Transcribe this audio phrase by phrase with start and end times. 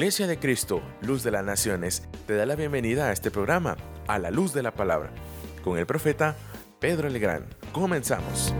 [0.00, 3.76] Iglesia de Cristo, Luz de las Naciones, te da la bienvenida a este programa,
[4.06, 5.12] a la luz de la palabra,
[5.62, 6.38] con el profeta
[6.78, 7.44] Pedro Legrand.
[7.70, 8.54] Comenzamos.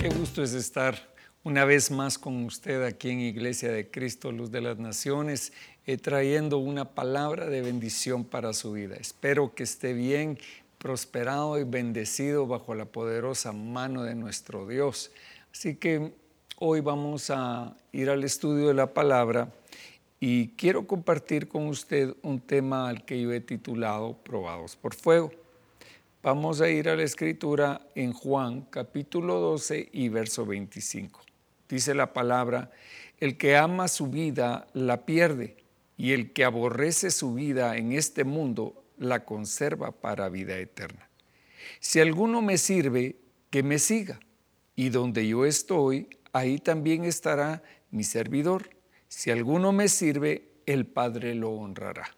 [0.00, 0.96] Qué gusto es estar
[1.44, 5.52] una vez más con usted aquí en Iglesia de Cristo, Luz de las Naciones,
[5.86, 8.96] eh, trayendo una palabra de bendición para su vida.
[8.96, 10.40] Espero que esté bien,
[10.78, 15.12] prosperado y bendecido bajo la poderosa mano de nuestro Dios.
[15.52, 16.14] Así que
[16.58, 19.52] hoy vamos a ir al estudio de la palabra
[20.18, 25.30] y quiero compartir con usted un tema al que yo he titulado Probados por Fuego.
[26.22, 31.20] Vamos a ir a la escritura en Juan capítulo 12 y verso 25.
[31.68, 32.70] Dice la palabra,
[33.18, 35.56] el que ama su vida la pierde
[35.96, 41.08] y el que aborrece su vida en este mundo la conserva para vida eterna.
[41.80, 43.16] Si alguno me sirve,
[43.50, 44.20] que me siga,
[44.74, 48.75] y donde yo estoy, ahí también estará mi servidor.
[49.08, 52.08] Si alguno me sirve, el Padre lo honrará.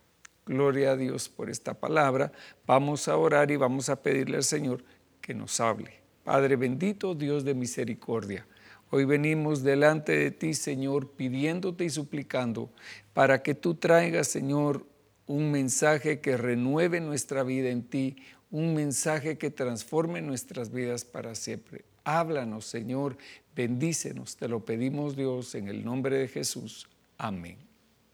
[0.47, 2.33] Gloria a Dios por esta palabra.
[2.67, 4.83] Vamos a orar y vamos a pedirle al Señor
[5.21, 6.01] que nos hable.
[6.25, 8.47] Padre bendito, Dios de misericordia.
[8.91, 12.71] Hoy venimos delante de ti, Señor, pidiéndote y suplicando
[13.13, 14.87] para que tú traigas, Señor,
[15.27, 18.17] un mensaje que renueve nuestra vida en ti,
[18.51, 21.85] un mensaje que transforme nuestras vidas para siempre.
[22.09, 23.19] Háblanos, Señor,
[23.55, 26.89] bendícenos, te lo pedimos Dios en el nombre de Jesús.
[27.19, 27.59] Amén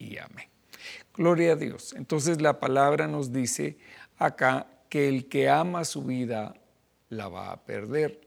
[0.01, 0.49] y amén.
[1.17, 1.93] Gloria a Dios.
[1.93, 3.79] Entonces la palabra nos dice
[4.19, 6.57] acá que el que ama su vida
[7.09, 8.21] la va a perder.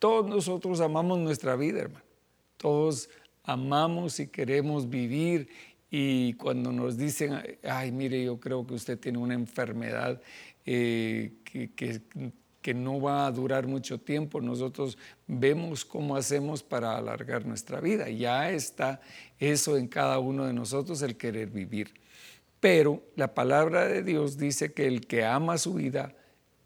[0.00, 2.04] Todos nosotros amamos nuestra vida, hermano.
[2.56, 3.08] Todos
[3.44, 5.48] amamos y queremos vivir
[5.92, 10.20] y cuando nos dicen, ay, mire, yo creo que usted tiene una enfermedad
[10.64, 12.00] eh, que, que,
[12.74, 18.08] no va a durar mucho tiempo, nosotros vemos cómo hacemos para alargar nuestra vida.
[18.08, 19.00] Ya está
[19.38, 21.94] eso en cada uno de nosotros, el querer vivir.
[22.60, 26.14] Pero la palabra de Dios dice que el que ama su vida,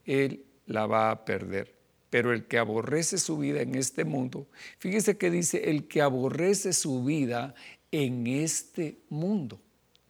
[0.05, 1.74] él la va a perder.
[2.11, 4.47] Pero el que aborrece su vida en este mundo,
[4.79, 7.55] fíjese que dice, el que aborrece su vida
[7.92, 9.61] en este mundo.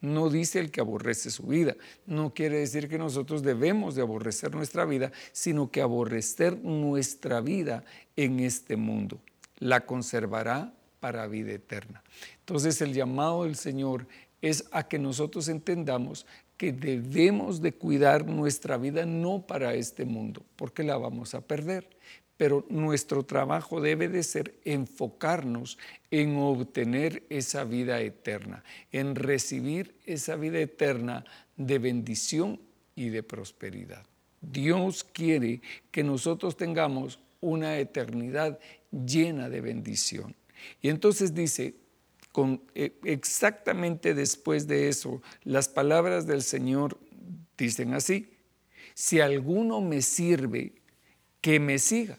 [0.00, 1.76] No dice el que aborrece su vida.
[2.06, 7.84] No quiere decir que nosotros debemos de aborrecer nuestra vida, sino que aborrecer nuestra vida
[8.16, 9.20] en este mundo.
[9.58, 12.02] La conservará para vida eterna.
[12.40, 14.06] Entonces el llamado del Señor
[14.42, 20.42] es a que nosotros entendamos que debemos de cuidar nuestra vida no para este mundo,
[20.56, 21.88] porque la vamos a perder,
[22.40, 25.76] pero nuestro trabajo debe de ser enfocarnos
[26.10, 31.26] en obtener esa vida eterna, en recibir esa vida eterna
[31.58, 32.58] de bendición
[32.96, 34.06] y de prosperidad.
[34.40, 38.58] Dios quiere que nosotros tengamos una eternidad
[38.90, 40.34] llena de bendición.
[40.80, 41.74] Y entonces dice,
[42.74, 46.96] eh, exactamente después de eso, las palabras del Señor
[47.58, 48.30] dicen así,
[48.94, 50.72] si alguno me sirve,
[51.42, 52.18] que me siga.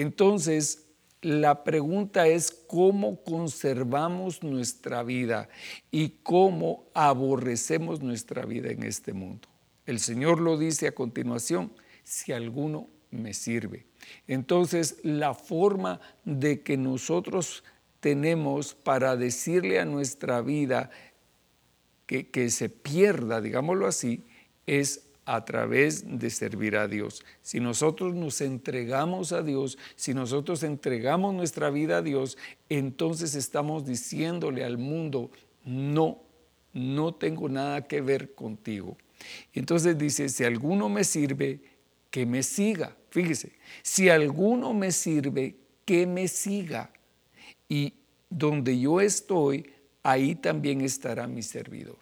[0.00, 0.86] Entonces,
[1.20, 5.50] la pregunta es cómo conservamos nuestra vida
[5.90, 9.46] y cómo aborrecemos nuestra vida en este mundo.
[9.84, 11.70] El Señor lo dice a continuación,
[12.02, 13.84] si alguno me sirve.
[14.26, 17.62] Entonces, la forma de que nosotros
[18.00, 20.90] tenemos para decirle a nuestra vida
[22.06, 24.24] que, se pierda, digámoslo así,
[24.64, 27.24] es a través de servir a Dios.
[27.40, 32.36] Si nosotros nos entregamos a Dios, si nosotros entregamos nuestra vida a Dios,
[32.68, 35.30] entonces estamos diciéndole al mundo,
[35.64, 36.18] no,
[36.72, 38.96] no tengo nada que ver contigo.
[39.52, 41.60] Entonces dice, si alguno me sirve,
[42.10, 42.96] que me siga.
[43.10, 43.52] Fíjese,
[43.82, 45.54] si alguno me sirve,
[45.84, 46.90] que me siga.
[47.68, 47.94] Y
[48.28, 49.70] donde yo estoy,
[50.02, 51.98] ahí también estará mi servidor.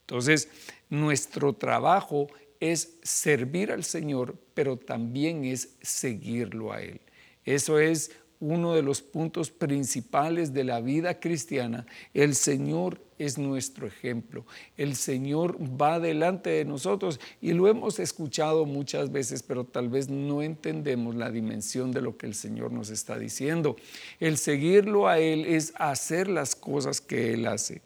[0.00, 0.48] Entonces,
[0.90, 2.26] nuestro trabajo
[2.60, 7.00] es servir al Señor, pero también es seguirlo a Él.
[7.44, 11.86] Eso es uno de los puntos principales de la vida cristiana.
[12.12, 14.44] El Señor es nuestro ejemplo.
[14.76, 20.08] El Señor va delante de nosotros y lo hemos escuchado muchas veces, pero tal vez
[20.10, 23.76] no entendemos la dimensión de lo que el Señor nos está diciendo.
[24.20, 27.80] El seguirlo a Él es hacer las cosas que Él hace.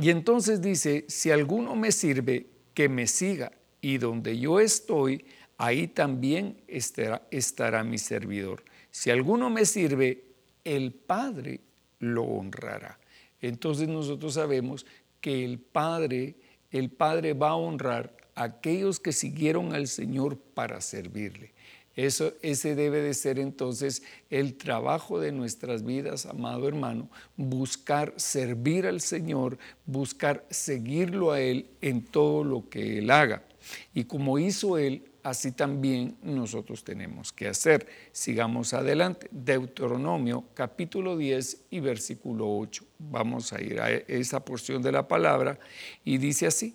[0.00, 5.24] Y entonces dice, si alguno me sirve, que me siga y donde yo estoy,
[5.56, 8.64] ahí también estará, estará mi servidor.
[8.90, 10.24] Si alguno me sirve,
[10.64, 11.60] el Padre
[11.98, 12.98] lo honrará.
[13.40, 14.86] Entonces nosotros sabemos
[15.20, 16.34] que el Padre,
[16.70, 21.53] el Padre va a honrar a aquellos que siguieron al Señor para servirle.
[21.96, 28.86] Eso, ese debe de ser entonces el trabajo de nuestras vidas, amado hermano, buscar servir
[28.86, 33.44] al Señor, buscar seguirlo a Él en todo lo que Él haga.
[33.94, 37.86] Y como hizo Él, así también nosotros tenemos que hacer.
[38.12, 39.28] Sigamos adelante.
[39.30, 42.84] Deuteronomio capítulo 10 y versículo 8.
[42.98, 45.58] Vamos a ir a esa porción de la palabra
[46.04, 46.74] y dice así.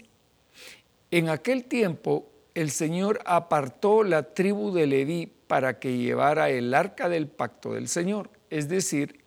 [1.11, 7.07] En aquel tiempo el Señor apartó la tribu de Leví para que llevara el arca
[7.07, 8.29] del pacto del Señor.
[8.49, 9.21] Es decir,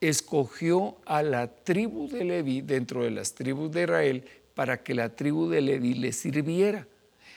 [0.00, 4.24] escogió a la tribu de Leví dentro de las tribus de Israel
[4.54, 6.88] para que la tribu de Leví le sirviera.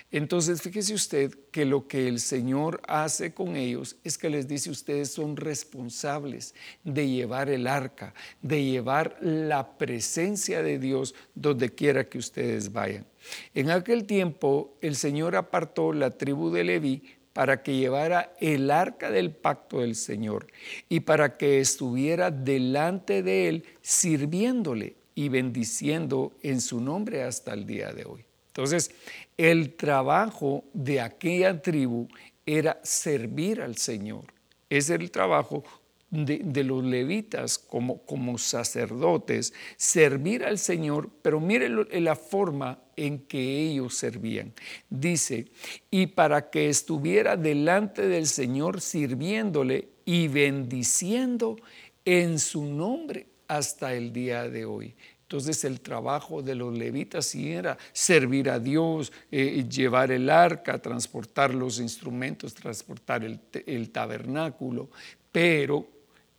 [0.09, 4.69] Entonces, fíjese usted que lo que el Señor hace con ellos es que les dice,
[4.69, 6.55] ustedes son responsables
[6.85, 13.05] de llevar el arca, de llevar la presencia de Dios donde quiera que ustedes vayan.
[13.53, 19.11] En aquel tiempo el Señor apartó la tribu de Leví para que llevara el arca
[19.11, 20.47] del pacto del Señor
[20.87, 27.65] y para que estuviera delante de él sirviéndole y bendiciendo en su nombre hasta el
[27.65, 28.26] día de hoy.
[28.57, 28.89] Entonces,
[29.37, 32.07] el trabajo de aquella tribu
[32.43, 34.33] era servir al Señor.
[34.67, 35.63] Ese el trabajo
[36.09, 43.69] de, los levitas como, como sacerdotes, servir al Señor, pero mire la forma en que
[43.69, 44.53] ellos servían.
[44.89, 45.45] Dice,
[45.91, 51.57] y para que estuviera delante del Señor sirviéndole y bendiciendo
[52.05, 54.95] en su nombre hasta el día de hoy.
[55.27, 60.81] Entonces el trabajo de los levitas sí era servir a Dios, eh, llevar el arca,
[60.81, 64.89] transportar los instrumentos, transportar el, el tabernáculo,
[65.29, 65.85] pero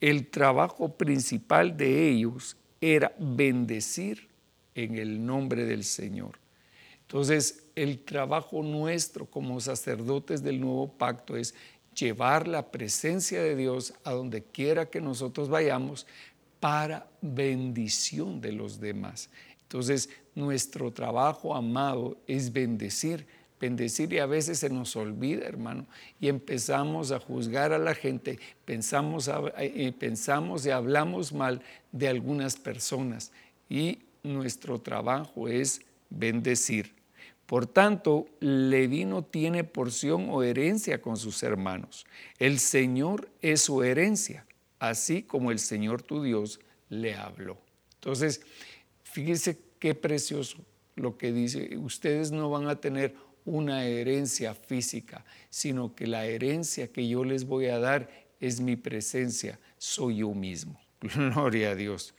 [0.01, 4.27] el trabajo principal de ellos era bendecir
[4.75, 6.39] en el nombre del Señor.
[7.03, 11.55] Entonces, el trabajo nuestro como sacerdotes del nuevo pacto es
[11.95, 16.07] llevar la presencia de Dios a donde quiera que nosotros vayamos
[16.61, 19.31] para bendición de los demás.
[19.63, 23.27] Entonces, nuestro trabajo, amado, es bendecir
[23.61, 25.87] bendecir y a veces se nos olvida, hermano,
[26.21, 29.31] y empezamos a juzgar a la gente, pensamos,
[29.75, 31.63] y pensamos y hablamos mal
[31.93, 33.33] de algunas personas
[33.69, 36.97] y nuestro trabajo es bendecir.
[37.47, 42.05] Por tanto, Leví no tiene porción o herencia con sus hermanos.
[42.39, 44.45] El Señor es su herencia,
[44.79, 47.59] así como el Señor tu Dios le habló.
[47.95, 48.41] Entonces,
[49.03, 50.59] fíjese qué precioso
[50.97, 51.77] lo que dice.
[51.79, 53.15] Ustedes no van a tener
[53.45, 58.11] una herencia física, sino que la herencia que yo les voy a dar
[58.41, 60.81] es mi presencia, soy yo mismo.
[61.01, 62.15] Gloria a Dios.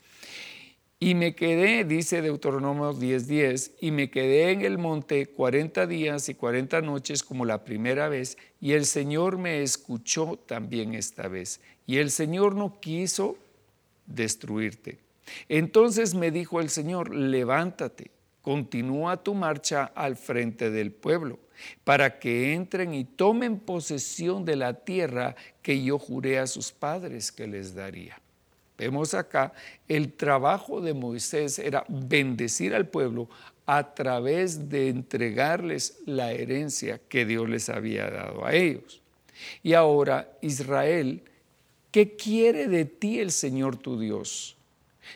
[0.99, 6.35] Y me quedé, dice Deuteronomio 10:10, y me quedé en el monte 40 días y
[6.35, 11.61] 40 noches como la primera vez, y el Señor me escuchó también esta vez.
[11.87, 13.37] Y el Señor no quiso
[14.05, 14.99] destruirte.
[15.47, 18.11] Entonces me dijo el Señor, levántate
[18.41, 21.39] Continúa tu marcha al frente del pueblo,
[21.83, 27.31] para que entren y tomen posesión de la tierra que yo juré a sus padres
[27.31, 28.19] que les daría.
[28.79, 29.53] Vemos acá,
[29.87, 33.29] el trabajo de Moisés era bendecir al pueblo
[33.65, 39.01] a través de entregarles la herencia que Dios les había dado a ellos.
[39.61, 41.21] Y ahora, Israel,
[41.91, 44.55] ¿qué quiere de ti el Señor tu Dios?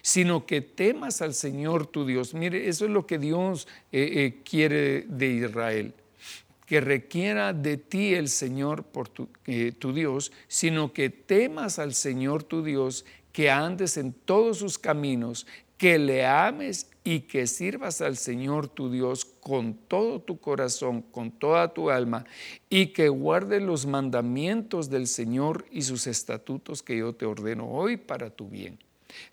[0.02, 2.34] sino que temas al Señor tu Dios.
[2.34, 5.94] Mire, eso es lo que Dios eh, eh, quiere de Israel,
[6.66, 11.94] que requiera de ti el Señor por tu, eh, tu Dios, sino que temas al
[11.94, 15.46] Señor tu Dios, que andes en todos sus caminos,
[15.78, 21.32] que le ames y que sirvas al Señor tu Dios con todo tu corazón, con
[21.32, 22.26] toda tu alma,
[22.70, 27.98] y que guardes los mandamientos del Señor y sus estatutos que yo te ordeno hoy
[27.98, 28.80] para tu bien.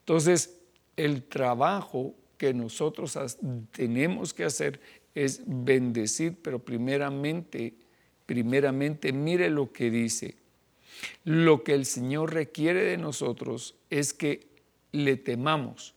[0.01, 0.59] Entonces,
[0.97, 3.17] el trabajo que nosotros
[3.71, 4.81] tenemos que hacer
[5.15, 7.75] es bendecir, pero primeramente,
[8.27, 10.37] primeramente mire lo que dice.
[11.25, 14.49] Lo que el Señor requiere de nosotros es que
[14.93, 15.95] le temamos,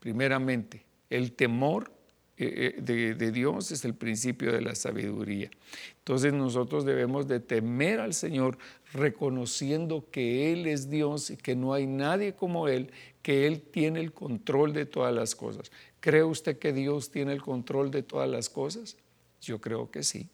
[0.00, 0.84] primeramente.
[1.08, 1.90] El temor
[2.38, 5.50] eh, eh, de, Dios es el principio de la sabiduría.
[5.98, 8.58] Entonces nosotros debemos de temer al Señor
[8.92, 12.90] reconociendo que Él es Dios y que no hay nadie como Él,
[13.22, 15.70] que Él tiene el control de todas las cosas.
[16.00, 18.96] ¿Cree usted que Dios tiene el control de todas las cosas?
[19.40, 20.28] Yo creo que sí.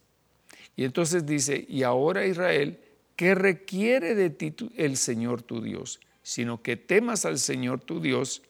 [0.77, 2.79] Y entonces dice, y ahora Israel,
[3.17, 6.01] ¿qué requiere de ti el Señor tu Dios?
[6.29, 8.43] Sino que temas al Señor tu Dios,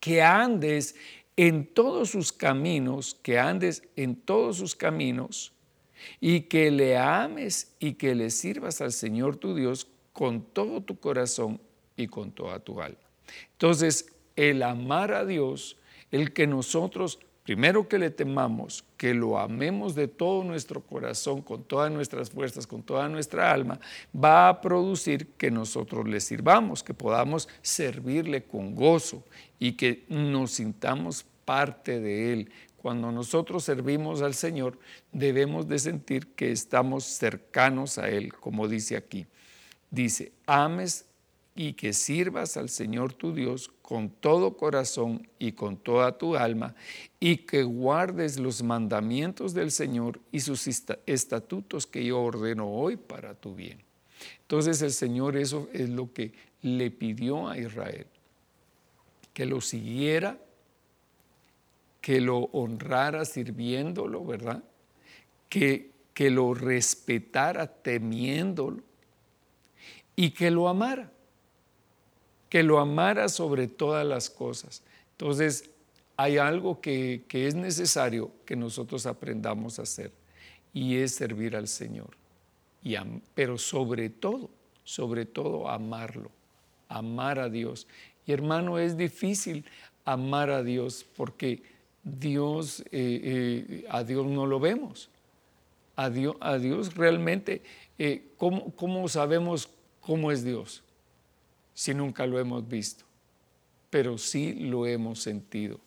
[0.00, 0.96] que andes
[1.36, 5.52] en todos sus caminos, que andes en todos sus caminos,
[6.18, 10.98] y que le ames y que le sirvas al Señor tu Dios con todo tu
[10.98, 11.60] corazón
[11.94, 12.96] y con toda tu alma.
[13.52, 15.76] Entonces, el amar a Dios,
[16.10, 21.64] el que nosotros, primero que le temamos, que lo amemos de todo nuestro corazón, con
[21.64, 23.80] todas nuestras fuerzas, con toda nuestra alma,
[24.14, 29.24] va a producir que nosotros le sirvamos, que podamos servirle con gozo
[29.58, 32.50] y que nos sintamos parte de Él.
[32.76, 34.78] Cuando nosotros servimos al Señor,
[35.10, 39.26] debemos de sentir que estamos cercanos a Él, como dice aquí.
[39.90, 41.06] Dice, ames
[41.58, 46.76] y que sirvas al Señor tu Dios con todo corazón y con toda tu alma,
[47.18, 50.68] y que guardes los mandamientos del Señor y sus
[51.04, 53.82] estatutos que yo ordeno hoy para tu bien.
[54.42, 58.06] Entonces el Señor eso es lo que le pidió a Israel,
[59.34, 60.38] que lo siguiera,
[62.00, 64.62] que lo honrara sirviéndolo, ¿verdad?
[65.48, 68.80] Que, que lo respetara temiéndolo
[70.14, 71.10] y que lo amara
[72.48, 74.82] que lo amara sobre todas las cosas.
[75.12, 75.70] Entonces,
[76.16, 80.10] hay algo que, es necesario que nosotros aprendamos a hacer
[80.72, 82.10] y es servir al Señor.
[82.82, 82.96] Y
[83.34, 84.50] pero sobre todo,
[84.84, 86.30] sobre todo amarlo,
[86.88, 87.86] amar a Dios.
[88.26, 89.64] Y hermano, es difícil
[90.04, 91.62] amar a Dios porque
[92.02, 95.10] Dios, eh, eh, a Dios no lo vemos.
[95.96, 97.62] A Dios, a Dios realmente,
[97.98, 99.68] eh, ¿cómo sabemos
[100.00, 100.82] cómo es Dios?
[101.78, 103.04] Si nunca lo hemos visto,
[103.88, 105.78] pero sí lo hemos sentido.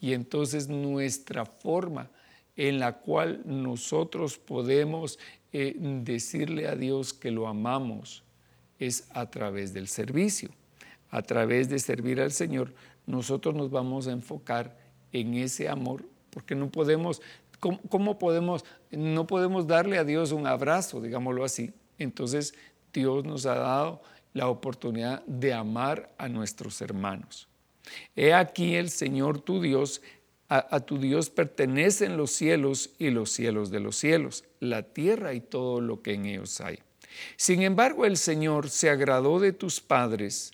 [0.00, 2.08] Y entonces nuestra forma
[2.54, 5.18] en la cual nosotros podemos
[5.52, 8.22] eh, decirle a Dios que lo amamos
[8.78, 10.50] es a través del servicio.
[11.10, 12.72] A través de servir al Señor,
[13.04, 14.78] nosotros nos vamos a enfocar
[15.10, 17.22] en ese amor, porque no podemos,
[17.58, 21.72] ¿cómo, podemos, no podemos darle a Dios un abrazo, digámoslo así?
[21.98, 22.54] Entonces
[22.92, 24.00] Dios nos ha dado
[24.32, 27.48] la oportunidad de amar a nuestros hermanos.
[28.14, 30.02] He aquí el Señor tu Dios,
[30.48, 35.40] a, tu Dios pertenecen los cielos y los cielos de los cielos, la tierra y
[35.40, 36.80] todo lo que en ellos hay.
[37.36, 40.52] Sin embargo, el Señor se agradó de tus padres,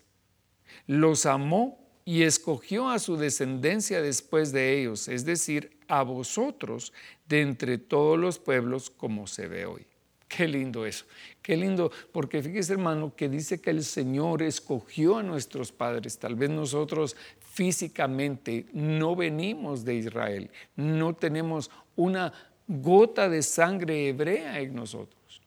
[0.87, 6.93] los amó y escogió a su descendencia después de ellos, es decir, a vosotros
[7.29, 9.87] de entre todos los pueblos como se ve hoy.
[10.29, 11.05] Qué lindo eso,
[11.41, 16.35] qué lindo, porque fíjese hermano que dice que el Señor escogió a nuestros padres, tal
[16.35, 22.33] vez nosotros físicamente no venimos de Israel, no tenemos una
[22.67, 25.41] gota de sangre hebrea en nosotros,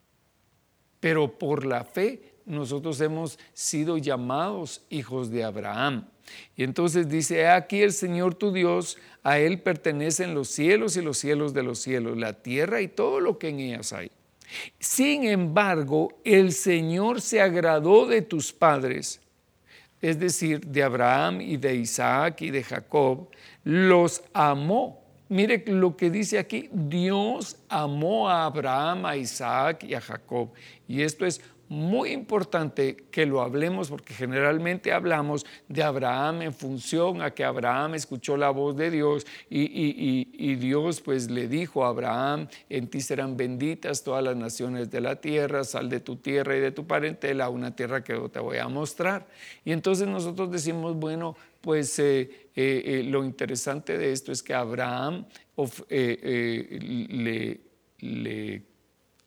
[1.02, 6.08] pero por la fe nosotros hemos sido llamados hijos de Abraham.
[6.56, 11.18] Y entonces dice, aquí el Señor tu Dios, a Él pertenecen los cielos y los
[11.18, 14.12] cielos de los cielos, la tierra y todo lo que en ellas hay.
[14.80, 19.22] Sin embargo, el Señor se agradó de tus padres,
[20.02, 23.30] es decir, de Abraham y de Isaac y de Jacob,
[23.64, 25.04] los amó.
[25.28, 30.50] Mire lo que dice aquí, Dios amó a Abraham, a Isaac y a Jacob.
[30.88, 37.22] Y esto es muy importante que lo hablemos porque generalmente hablamos de Abraham en función
[37.22, 42.48] a que Abraham escuchó la voz de Dios y, Dios pues le dijo a Abraham,
[42.70, 46.60] en ti serán benditas todas las naciones de la tierra, sal de tu tierra y
[46.60, 49.28] de tu parentela a una tierra que te voy a mostrar.
[49.64, 54.56] Y entonces nosotros decimos, bueno, pues eh, eh, eh, lo interesante de esto es que
[54.56, 55.28] Abraham
[55.90, 57.60] le,
[58.00, 58.64] le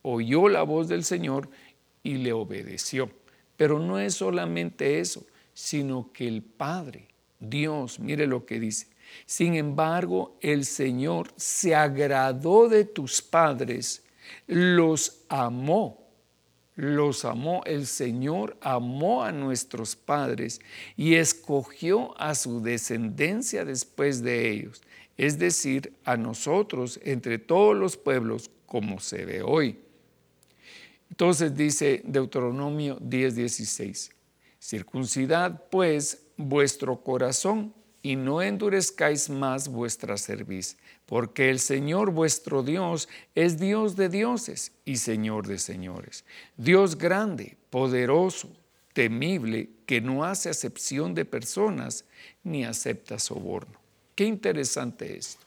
[0.03, 1.49] oyó la voz del Señor
[2.03, 3.11] y le obedeció.
[3.57, 8.87] Pero no es solamente eso, sino que el Padre, Dios, mire lo que dice.
[9.27, 14.03] Sin embargo, el Señor se agradó de tus padres,
[14.47, 16.09] los amó,
[16.75, 17.63] los amó.
[17.67, 20.61] El Señor amó a nuestros padres
[20.97, 24.83] y escogió a su descendencia después de ellos,
[25.17, 29.79] es decir, a nosotros entre todos los pueblos como se ve hoy.
[31.13, 34.13] Entonces dice Deuteronomio 10:16,
[34.59, 43.11] circuncidad pues vuestro corazón y no endurezcáis más vuestra cerviz, porque el Señor vuestro Dios
[43.35, 46.25] es Dios de dioses y Señor de señores,
[46.57, 48.49] Dios grande, poderoso,
[48.95, 52.07] temible, que no hace acepción de personas
[52.43, 53.79] ni acepta soborno.
[54.15, 55.45] Qué interesante esto,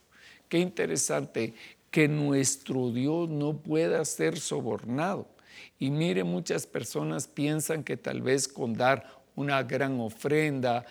[0.48, 1.56] qué interesante
[1.90, 5.34] que nuestro Dios no pueda ser sobornado.
[5.80, 10.86] Y mire, muchas personas piensan que tal vez con dar una gran ofrenda,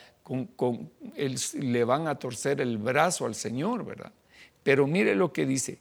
[1.54, 4.12] le van a torcer el brazo al Señor, ¿verdad?
[4.62, 5.78] Pero mire lo que dice,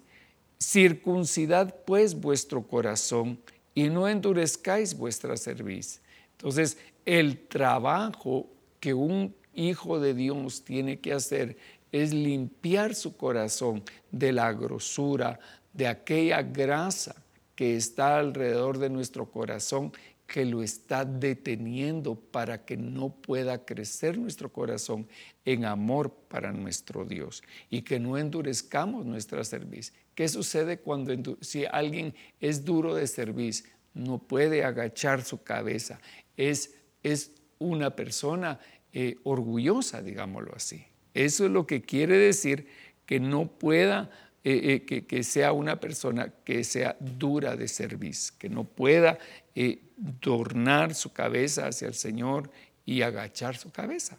[0.64, 3.38] Circuncidad pues vuestro corazón
[3.76, 6.00] y no endurezcáis vuestra cerviz.
[6.38, 8.48] Entonces, el trabajo
[8.80, 11.58] que un hijo de Dios tiene que hacer
[11.92, 15.38] es limpiar su corazón de la grosura,
[15.74, 17.23] de aquella grasa
[17.56, 19.94] que está alrededor de nuestro corazón
[20.28, 25.08] que lo está deteniendo para que no pueda crecer nuestro corazón
[25.46, 29.94] en amor para nuestro Dios y que no endurezcamos nuestra cerviz.
[30.16, 36.00] ¿Qué sucede cuando si alguien es duro de cerviz, no puede agachar su cabeza?
[36.38, 38.60] Es, es una persona
[38.92, 40.86] eh, orgullosa, digámoslo así.
[41.14, 42.68] Eso es lo que quiere decir
[43.06, 44.10] que no pueda
[44.46, 49.18] eh, eh, que, sea una persona que sea dura de cerviz, que no pueda
[49.56, 49.80] eh,
[50.20, 52.52] tornar su cabeza hacia el Señor
[52.86, 54.18] y agachar su cabeza.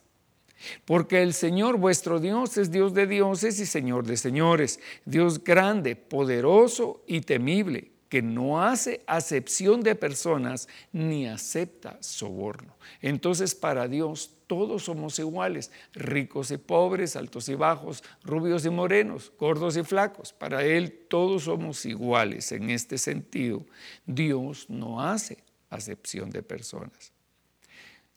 [0.85, 5.95] Porque el Señor vuestro Dios es Dios de dioses y Señor de señores, Dios grande,
[5.95, 12.77] poderoso y temible que no hace acepción de personas ni acepta soborno.
[13.03, 19.33] Entonces para Dios todos somos iguales, ricos y pobres, altos y bajos, rubios y morenos,
[19.37, 20.33] gordos y flacos.
[20.33, 23.67] Para Él todos somos iguales en este sentido.
[24.07, 27.13] Dios no hace acepción de personas.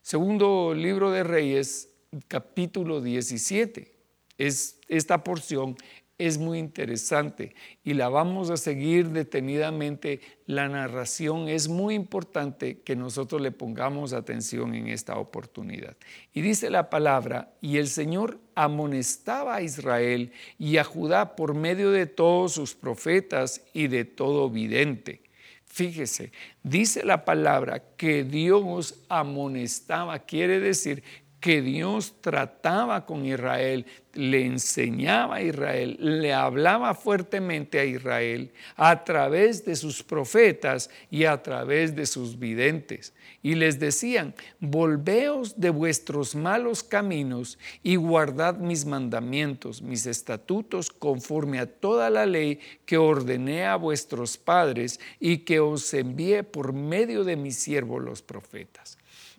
[0.04, 1.90] Segundo libro de Reyes,
[2.28, 3.96] capítulo 17.
[4.38, 5.76] Es, esta porción
[6.18, 10.20] es muy interesante y la vamos a seguir detenidamente.
[10.46, 15.96] La narración es muy importante que nosotros le pongamos atención en esta oportunidad.
[16.34, 21.92] Y dice la palabra, y el Señor amonestaba a Israel y a Judá por medio
[21.92, 25.22] de todos sus profetas y de todo vidente.
[25.66, 26.32] Fíjese,
[26.64, 31.04] dice la palabra que Dios amonestaba, quiere decir
[31.48, 39.06] que Dios trataba con Israel, le enseñaba a Israel, le hablaba fuertemente a Israel a
[39.06, 43.14] través de sus profetas y a través de sus videntes.
[43.42, 51.60] Y les decían, volveos de vuestros malos caminos y guardad mis mandamientos, mis estatutos, conforme
[51.60, 57.24] a toda la ley que ordené a vuestros padres y que os envié por medio
[57.24, 58.97] de mis siervos los profetas.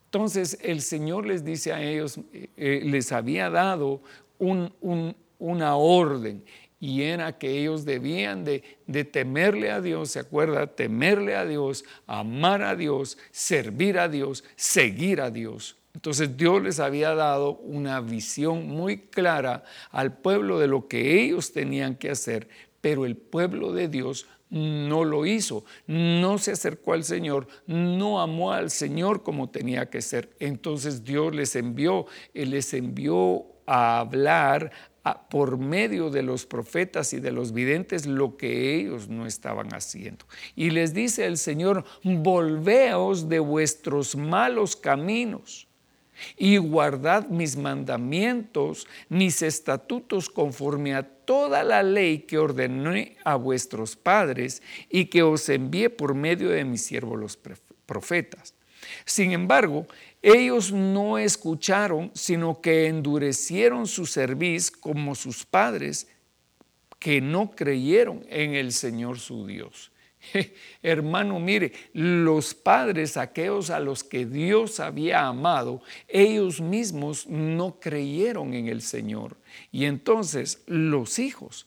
[0.09, 4.01] Entonces el Señor les dice a ellos, eh, eh, les había dado
[4.39, 6.43] una orden
[6.81, 10.67] y era que ellos debían de, de, temerle a Dios, ¿se acuerda?
[10.67, 15.77] Temerle a Dios, amar a Dios, servir a Dios, seguir a Dios.
[15.93, 21.53] Entonces Dios les había dado una visión muy clara al pueblo de lo que ellos
[21.53, 22.49] tenían que hacer,
[22.81, 28.53] pero el pueblo de Dios no lo hizo, no se acercó al Señor, no amó
[28.53, 30.31] al Señor como tenía que ser.
[30.41, 34.73] Entonces Dios les envió, Él les envió a hablar
[35.31, 40.27] por medio de los profetas y de los videntes lo que ellos no estaban haciendo.
[40.55, 45.68] Y les dice el Señor, volveos de vuestros malos caminos
[46.37, 53.97] y guardad mis mandamientos, mis estatutos conforme a toda la ley que ordené a vuestros
[53.97, 57.39] padres y que os envié por medio de mis siervos los
[57.87, 58.55] profetas.
[59.05, 59.87] Sin embargo,
[60.23, 66.09] ellos no escucharon, sino que endurecieron su cerviz como sus padres,
[66.99, 69.93] que no creyeron en el Señor su Dios.
[70.83, 78.55] Hermano, mire, los padres, aquellos a los que Dios había amado, ellos mismos no creyeron
[78.55, 79.37] en el Señor.
[79.73, 81.67] Y entonces los hijos,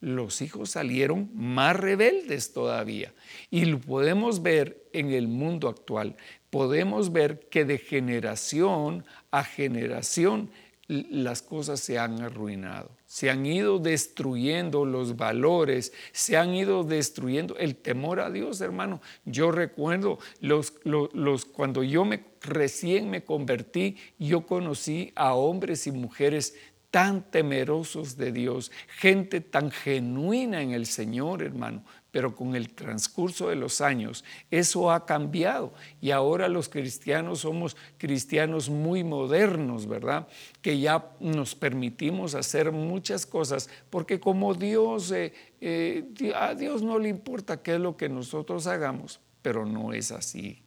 [0.00, 3.12] los hijos salieron más rebeldes todavía.
[3.50, 6.16] Y lo podemos ver en el mundo actual.
[6.50, 10.50] Podemos ver que de generación a generación
[10.88, 17.58] las cosas se han arruinado se han ido destruyendo los valores, se han ido destruyendo
[17.58, 19.02] el temor a Dios, hermano.
[19.26, 25.92] Yo recuerdo los, los, cuando yo me, recién me convertí, yo conocí a hombres y
[25.92, 26.54] mujeres
[26.90, 33.48] tan temerosos de Dios, gente tan genuina en el Señor, hermano pero con el transcurso
[33.48, 40.28] de los años eso ha cambiado y ahora los cristianos somos cristianos muy modernos, ¿verdad?
[40.60, 46.04] Que ya nos permitimos hacer muchas cosas porque como Dios, eh, eh,
[46.36, 50.62] a Dios no le importa qué es lo que nosotros hagamos, pero no es así.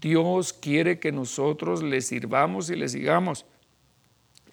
[0.00, 3.46] Dios quiere que nosotros le sirvamos y le sigamos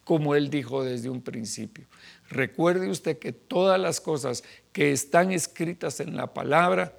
[0.07, 1.85] como Él dijo desde un principio.
[2.29, 4.45] Recuerde usted que todas las cosas
[4.77, 6.93] que están escritas en la palabra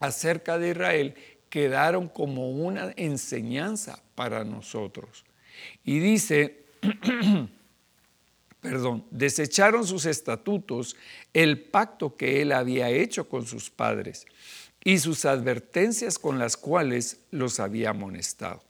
[0.00, 1.14] acerca de Israel
[1.48, 5.24] quedaron como una enseñanza para nosotros.
[5.84, 6.64] Y dice
[8.60, 10.96] perdón, desecharon sus estatutos,
[11.32, 14.26] el pacto que él había hecho con sus padres
[14.82, 18.64] y sus advertencias con las cuales los había amonestado.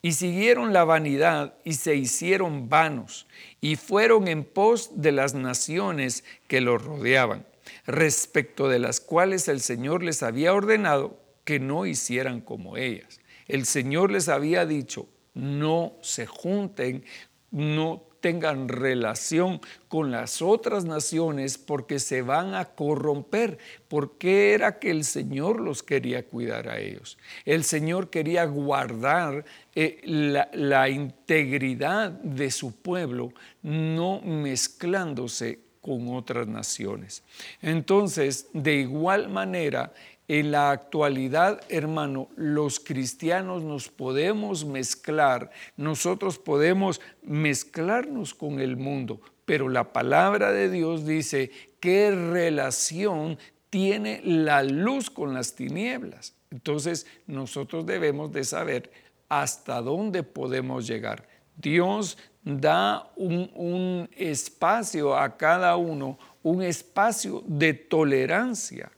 [0.00, 3.26] Y siguieron la vanidad y se hicieron vanos
[3.60, 7.46] y fueron en pos de las naciones que los rodeaban,
[7.86, 13.20] respecto de las cuales el Señor les había ordenado que no hicieran como ellas.
[13.48, 17.04] El Señor les había dicho, no se junten,
[17.50, 23.58] no tengan relación con las otras naciones porque se van a corromper.
[23.88, 27.18] porque era que el Señor los quería cuidar a ellos?
[27.44, 37.22] El Señor quería guardar eh, la integridad de su pueblo, no mezclándose con otras naciones.
[37.62, 39.92] Entonces, de igual manera,
[40.28, 49.22] en la actualidad, hermano, los cristianos nos podemos mezclar, nosotros podemos mezclarnos con el mundo,
[49.46, 53.38] pero la palabra de Dios dice qué relación
[53.70, 56.34] tiene la luz con las tinieblas.
[56.50, 58.90] Entonces nosotros debemos de saber
[59.30, 61.26] hasta dónde podemos llegar.
[61.56, 68.90] Dios da un, un espacio a cada uno, un espacio de tolerancia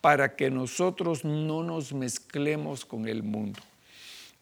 [0.00, 3.60] para que nosotros no nos mezclemos con el mundo.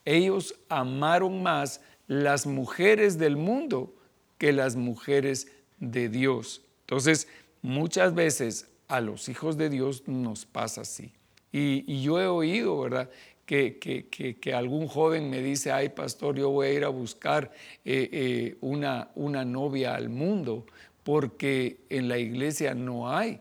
[0.05, 3.95] Ellos amaron más las mujeres del mundo
[4.39, 6.63] que las mujeres de Dios.
[6.81, 7.29] Entonces,
[7.61, 11.13] muchas veces a los hijos de Dios nos pasa así.
[11.53, 13.11] Y, yo he oído, ¿verdad?
[13.45, 17.51] Que, que, algún joven me dice, ay pastor, yo voy a ir a buscar
[17.85, 20.67] eh, eh, una, una novia al mundo
[21.03, 23.41] porque en la iglesia no hay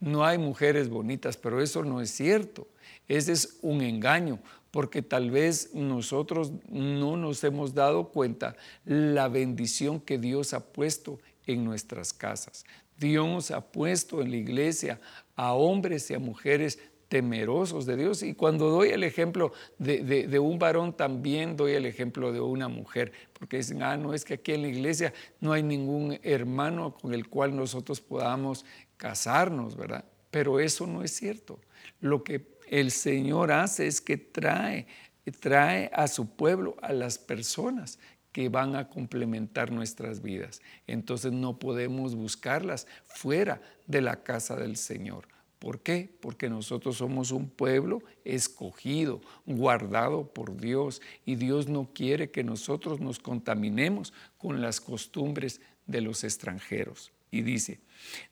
[0.00, 2.68] no hay mujeres bonitas, pero eso no es cierto.
[3.08, 4.38] Ese es un engaño,
[4.70, 11.18] porque tal vez nosotros no nos hemos dado cuenta la bendición que Dios ha puesto
[11.46, 12.64] en nuestras casas.
[12.98, 15.00] Dios ha puesto en la iglesia
[15.36, 18.22] a hombres y a mujeres temerosos de Dios.
[18.22, 23.12] Y cuando doy el ejemplo de, un varón, también doy el ejemplo de una mujer,
[23.32, 27.14] porque dicen, ah, no es que aquí en la iglesia no hay ningún hermano con
[27.14, 28.64] el cual nosotros podamos
[28.98, 30.04] casarnos, ¿verdad?
[30.30, 31.58] Pero eso no es cierto.
[32.00, 34.86] Lo que el Señor hace es que trae,
[35.40, 37.98] trae a su pueblo, a las personas
[38.32, 40.60] que van a complementar nuestras vidas.
[40.86, 45.26] Entonces no podemos buscarlas fuera de la casa del Señor.
[45.58, 46.08] ¿Por qué?
[46.20, 53.00] Porque nosotros somos un pueblo escogido, guardado por Dios, y Dios no quiere que nosotros
[53.00, 57.10] nos contaminemos con las costumbres de los extranjeros.
[57.30, 57.80] Y dice,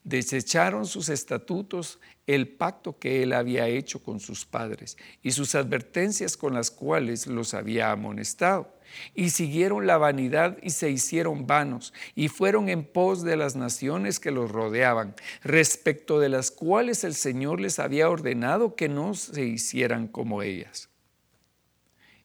[0.05, 6.37] desecharon sus estatutos, el pacto que él había hecho con sus padres y sus advertencias
[6.37, 8.75] con las cuales los había amonestado.
[9.15, 14.19] Y siguieron la vanidad y se hicieron vanos y fueron en pos de las naciones
[14.21, 19.45] que los rodeaban, respecto de las cuales el Señor les había ordenado que no se
[19.45, 20.89] hicieran como ellas.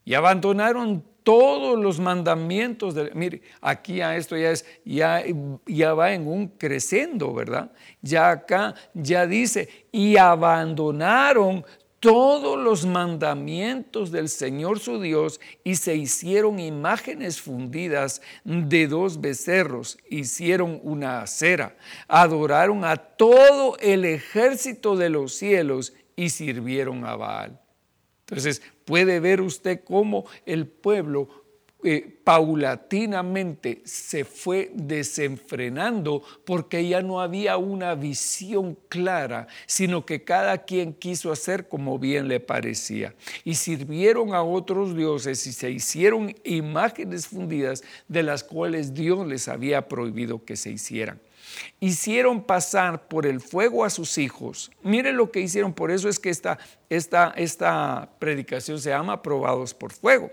[0.06, 2.96] Y abandonaron todos los mandamientos.
[2.96, 5.24] De, mire, aquí a esto ya es, ya,
[5.66, 7.72] ya va en un crescendo, ¿verdad?
[8.02, 11.66] Ya acá ya dice, y abandonaron
[12.02, 20.00] todos los mandamientos del Señor su Dios y se hicieron imágenes fundidas de dos becerros,
[20.10, 27.62] hicieron una acera, adoraron a todo el ejército de los cielos y sirvieron a Baal.
[28.22, 31.30] Entonces, puede ver usted cómo el pueblo
[31.82, 40.58] eh, paulatinamente se fue desenfrenando porque ya no había una visión clara, sino que cada
[40.66, 43.16] quien quiso hacer como bien le parecía.
[43.46, 49.48] Y sirvieron a otros dioses y se hicieron imágenes fundidas de las cuales Dios les
[49.48, 51.22] había prohibido que se hicieran
[51.80, 54.72] hicieron pasar por el fuego a sus hijos.
[54.84, 56.60] Miren lo que hicieron, por eso es que esta,
[56.90, 60.32] esta, esta predicación se llama probados por fuego.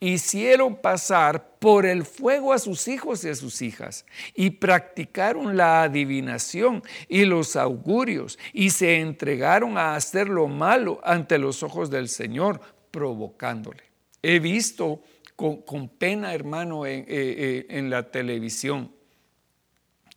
[0.00, 5.82] Hicieron pasar por el fuego a sus hijos y a sus hijas y practicaron la
[5.82, 12.08] adivinación y los augurios y se entregaron a hacer lo malo ante los ojos del
[12.08, 13.84] Señor, provocándole.
[14.22, 15.02] He visto
[15.36, 18.92] con, pena, hermano, en, eh, eh, en la televisión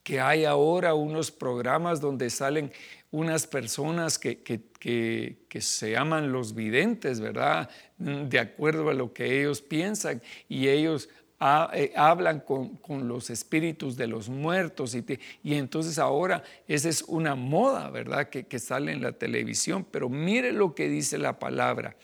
[0.03, 2.71] que hay ahora unos programas donde salen
[3.11, 4.41] unas personas que,
[5.59, 7.69] se llaman los videntes, ¿verdad?
[7.97, 11.09] De acuerdo a lo que ellos piensan y ellos
[11.73, 15.05] eh, hablan con, los espíritus de los muertos y,
[15.43, 18.29] y, entonces ahora esa es una moda, ¿verdad?
[18.29, 21.95] Que, que sale en la televisión, pero mire lo que dice la palabra.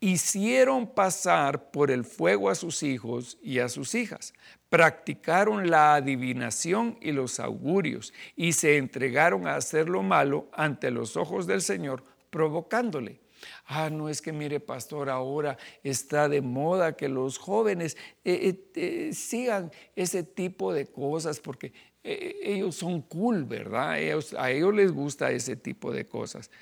[0.00, 4.32] Hicieron pasar por el fuego a sus hijos y a sus hijas
[4.68, 11.16] practicaron la adivinación y los augurios y se entregaron a hacer lo malo ante los
[11.16, 13.20] ojos del Señor, provocándole.
[13.66, 18.70] Ah, no es que mire, pastor, ahora está de moda que los jóvenes eh, eh,
[18.74, 21.72] eh, sigan ese tipo de cosas porque
[22.08, 23.94] ellos son cool, ¿verdad?
[24.38, 26.52] a ellos les gusta ese tipo de cosas.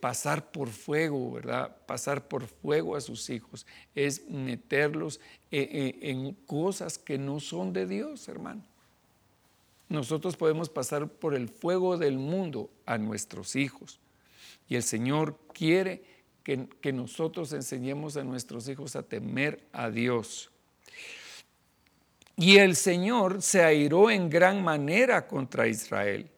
[0.00, 1.76] Pasar por fuego, ¿verdad?
[1.86, 8.28] Pasar por fuego a sus hijos es meterlos en cosas que no son de Dios,
[8.28, 8.62] hermano.
[9.88, 13.98] Nosotros podemos pasar por el fuego del mundo a nuestros hijos.
[14.68, 16.02] Y el Señor quiere
[16.44, 20.50] que, que nosotros enseñemos a nuestros hijos a temer a Dios.
[22.36, 26.30] Y el Señor se airó en gran manera contra Israel.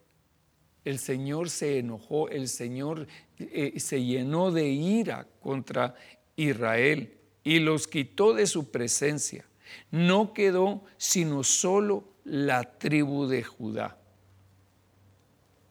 [0.84, 3.06] El Señor se enojó, el Señor
[3.38, 5.94] eh, se llenó de ira contra
[6.36, 9.44] Israel y los quitó de su presencia.
[9.90, 13.98] No quedó sino solo la tribu de Judá.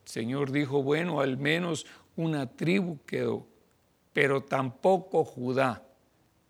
[0.06, 3.48] El Señor dijo, bueno, al menos una tribu quedó,
[4.14, 5.89] pero tampoco Judá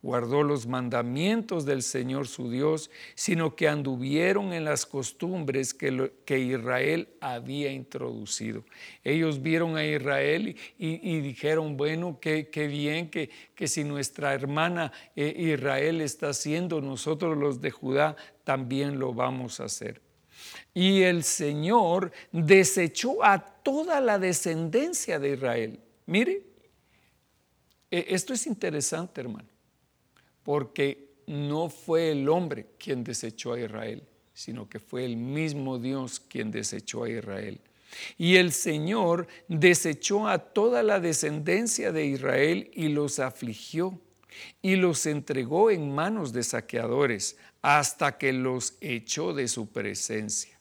[0.01, 7.09] guardó los mandamientos del Señor su Dios, sino que anduvieron en las costumbres que, Israel
[7.19, 8.63] había introducido.
[9.03, 15.33] Ellos vieron a Israel y, dijeron, bueno, qué, bien que, que, si nuestra hermana eh,
[15.38, 20.01] Israel está haciendo, nosotros los de Judá también lo vamos a hacer.
[20.73, 25.79] Y el Señor desechó a toda la descendencia de Israel.
[26.05, 26.43] Mire,
[27.91, 29.48] e, esto es interesante, hermano,
[30.49, 34.01] porque no fue el hombre quien desechó a Israel,
[34.33, 37.62] sino que fue el mismo Dios quien desechó a Israel.
[38.17, 44.01] Y el Señor desechó a toda la descendencia de Israel y los afligió
[44.59, 50.59] y los entregó en manos de saqueadores hasta que los echó de su presencia.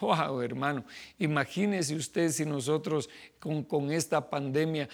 [0.00, 0.84] Wow, hermano,
[1.20, 4.88] imagínese usted si nosotros con, esta pandemia,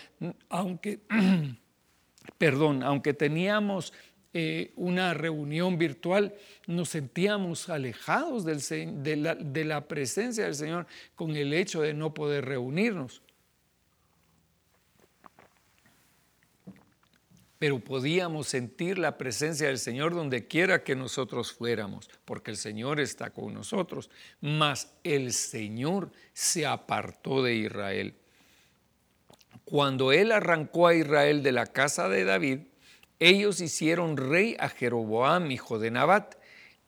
[0.51, 1.01] aunque,
[2.37, 3.95] perdón, aunque teníamos
[4.33, 6.35] eh, una reunión virtual,
[6.67, 12.15] nos sentíamos alejados de, la, de la presencia del Señor con el hecho de no
[12.15, 13.23] poder reunirnos.
[17.61, 23.01] pero podíamos sentir la presencia del Señor donde quiera que nosotros fuéramos, porque el Señor
[23.01, 24.09] está con nosotros.
[24.41, 28.15] Mas el Señor se apartó de Israel.
[29.67, 32.61] Cuando Él arrancó a Israel de la casa de David,
[33.21, 36.35] ellos hicieron rey a Jeroboam, hijo de Nabat.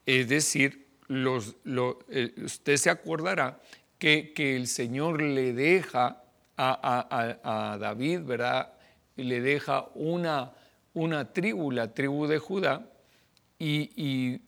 [0.04, 3.60] Es decir, eh, usted se acordará
[3.98, 6.24] que, el Señor le deja
[6.56, 8.72] a, a David, ¿verdad?
[9.16, 10.52] Le deja una
[10.94, 12.86] una tribu, la tribu de Judá,
[13.58, 14.40] y,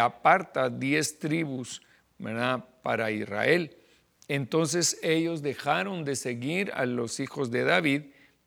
[0.00, 1.82] aparta diez tribus
[2.82, 3.76] para Israel.
[4.28, 8.02] Entonces ellos dejaron de seguir a los hijos de David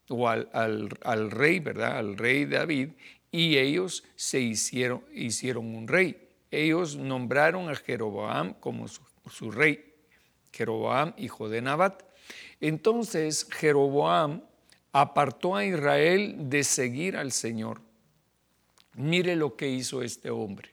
[0.09, 1.97] o al, rey, ¿verdad?
[1.97, 2.89] Al rey David,
[3.31, 6.29] y ellos se hicieron, hicieron un rey.
[6.51, 9.93] Ellos nombraron a Jeroboam como su, su rey,
[10.51, 12.03] Jeroboam, hijo de Nabat.
[12.61, 14.41] Entonces Jeroboam
[14.91, 17.81] apartó a Israel de seguir al Señor.
[18.93, 20.69] Mire lo que hizo este hombre.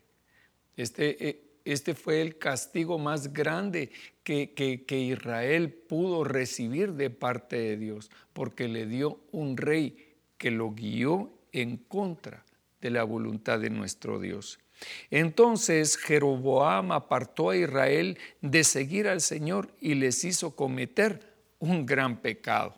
[0.77, 3.91] Este, eh, este fue el castigo más grande
[4.25, 10.51] que, que, Israel pudo recibir de parte de Dios, porque le dio un rey que
[10.51, 12.45] lo guió en contra
[12.81, 14.59] de la voluntad de nuestro Dios.
[15.11, 22.21] Entonces Jeroboam apartó a Israel de seguir al Señor y les hizo cometer un gran
[22.21, 22.75] pecado.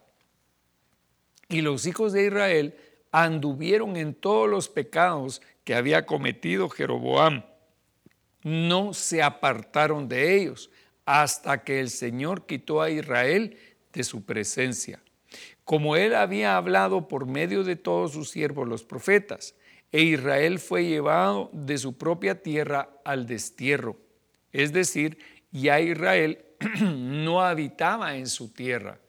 [1.49, 2.75] Y los hijos de Israel
[3.11, 7.45] anduvieron en todos los pecados que había cometido Jeroboam.
[8.45, 10.71] No se apartaron de ellos
[11.05, 13.59] hasta que el Señor quitó a Israel
[13.93, 15.03] de su presencia.
[15.65, 19.57] Como él había hablado por medio de todos sus siervos los profetas,
[19.91, 23.97] e Israel fue llevado de su propia tierra al destierro.
[24.53, 25.19] Es decir,
[25.51, 26.45] ya Israel
[26.81, 29.01] no habitaba en su tierra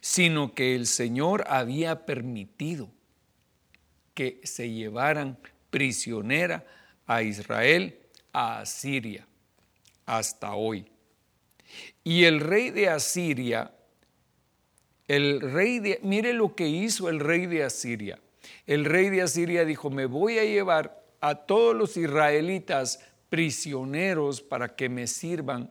[0.00, 2.90] sino que el Señor había permitido
[4.14, 5.38] que se llevaran
[5.70, 6.64] prisionera
[7.06, 7.98] a Israel
[8.32, 9.26] a Asiria
[10.04, 10.86] hasta hoy.
[12.04, 13.72] Y el rey de Asiria,
[15.08, 18.18] el rey de, mire lo que hizo el rey de Asiria.
[18.66, 24.76] El rey de Asiria dijo, me voy a llevar a todos los israelitas prisioneros para
[24.76, 25.70] que me sirvan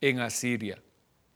[0.00, 0.80] en Asiria.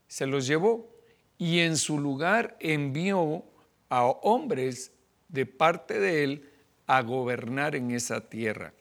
[0.07, 0.94] Se los llevó
[1.38, 3.44] y en su lugar envió
[3.88, 4.92] a hombres
[5.29, 6.50] de parte de él
[6.87, 8.72] a gobernar en esa tierra.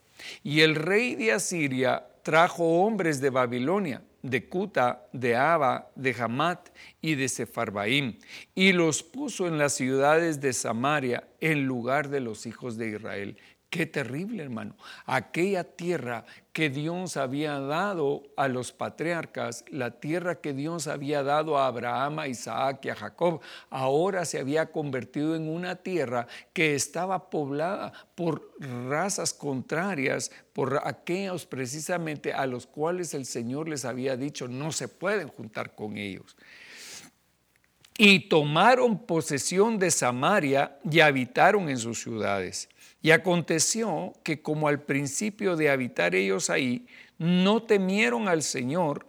[0.44, 6.70] Y el rey de Asiria trajo hombres de Babilonia, de Cuta, de Aba, de Hamat
[7.02, 8.18] y de Sefarbaim,
[8.56, 13.38] y los puso en las ciudades de Samaria en lugar de los hijos de Israel.
[13.74, 14.76] Qué terrible, hermano.
[15.08, 21.58] Aquella tierra que Dios había dado a los patriarcas, la tierra que Dios había dado
[21.58, 26.76] a Abraham, a Isaac y a Jacob, ahora se había convertido en una tierra que
[26.76, 34.16] estaba poblada por razas contrarias, por aquellos precisamente a los cuales el Señor les había
[34.16, 36.38] dicho no se pueden juntar con ellos.
[37.98, 42.70] Y tomaron posesión de Samaria y habitaron en sus ciudades.
[43.04, 46.88] Y aconteció que como al principio de habitar ellos ahí,
[47.18, 49.06] no temieron al Señor,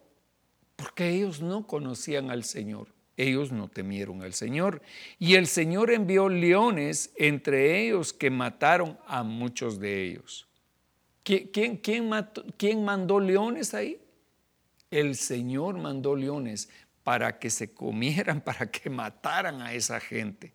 [0.74, 2.88] porque ellos no conocían al Señor.
[3.16, 4.82] Ellos no temieron al Señor.
[5.20, 10.48] Y el Señor envió leones entre ellos que mataron a muchos de ellos.
[11.22, 14.00] ¿Quién, quién mandó leones ahí?
[14.90, 16.68] El Señor mandó leones
[17.04, 20.52] para que se comieran, para que mataran a esa gente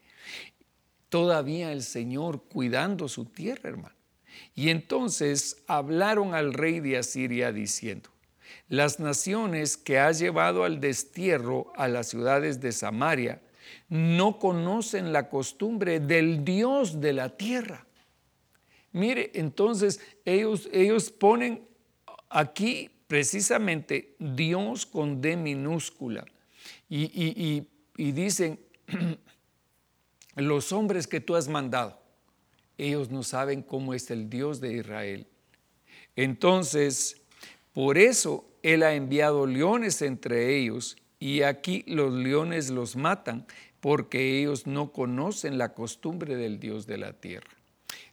[1.09, 3.95] todavía el Señor cuidando su tierra, hermano.
[4.55, 8.09] Y entonces hablaron al rey de Asiria diciendo,
[8.67, 13.41] las naciones que has llevado al destierro a las ciudades de Samaria
[13.89, 17.85] no conocen la costumbre del Dios de la tierra.
[18.91, 21.67] Mire, entonces ellos, ellos ponen
[22.29, 26.25] aquí precisamente Dios con D minúscula
[26.87, 27.65] y,
[27.97, 28.59] y dicen,
[30.47, 31.99] los hombres que tú has mandado,
[32.77, 35.27] ellos no saben cómo es el Dios de Israel.
[36.15, 37.21] Entonces,
[37.73, 43.45] por eso Él ha enviado leones entre ellos y aquí los leones los matan
[43.79, 47.51] porque ellos no conocen la costumbre del Dios de la tierra.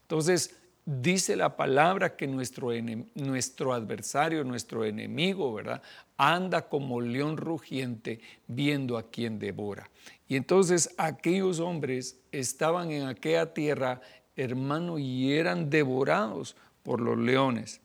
[0.02, 2.70] Entonces, dice la palabra que nuestro,
[3.14, 5.82] nuestro adversario, nuestro enemigo, ¿verdad?
[6.16, 9.90] Anda como león rugiente viendo a quien devora.
[10.28, 14.00] Y entonces aquellos hombres estaban en aquella tierra,
[14.34, 17.80] hermano, y eran devorados por los leones.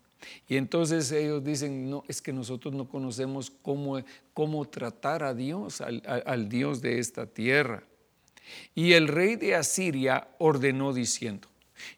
[0.48, 4.02] Y entonces ellos dicen, no, es que nosotros no conocemos cómo,
[4.34, 7.84] cómo tratar a Dios, al, al Dios de esta tierra.
[8.76, 11.48] Y el rey de Asiria ordenó diciendo,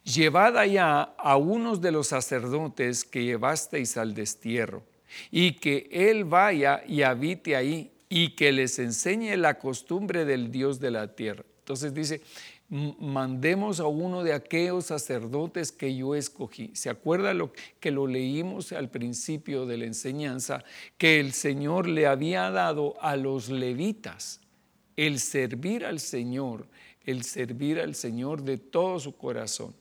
[0.03, 4.83] llevad allá a unos de los sacerdotes que llevasteis al destierro,
[5.31, 10.79] y que él vaya y habite ahí, y que les enseñe la costumbre del Dios
[10.79, 11.43] de la tierra.
[11.59, 12.21] Entonces dice,
[12.69, 16.71] mandemos a uno de aquellos sacerdotes que yo escogí.
[16.73, 20.63] ¿Se acuerda lo que lo leímos al principio de la enseñanza?
[20.97, 24.41] Que el Señor le había dado a los levitas
[24.95, 26.67] el servir al Señor,
[27.05, 29.73] el servir al Señor de todo su corazón.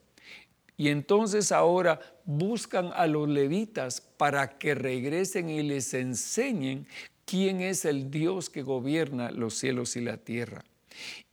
[0.82, 6.88] Y entonces ahora buscan a los levitas para que regresen y les enseñen
[7.24, 10.64] quién es el Dios que gobierna los cielos y la tierra.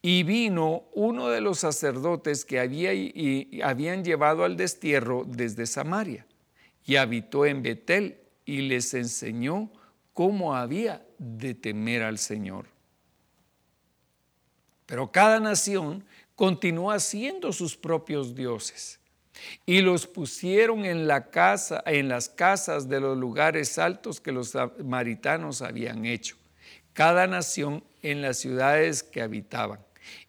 [0.03, 6.27] Y vino uno de los sacerdotes que había, y habían llevado al destierro desde Samaria
[6.85, 9.71] y habitó en Betel y les enseñó
[10.13, 12.67] cómo había de temer al Señor.
[14.85, 18.98] Pero cada nación continuó haciendo sus propios dioses
[19.65, 24.49] y los pusieron en, la casa, en las casas de los lugares altos que los
[24.49, 26.35] samaritanos habían hecho,
[26.93, 29.79] cada nación en las ciudades que habitaban.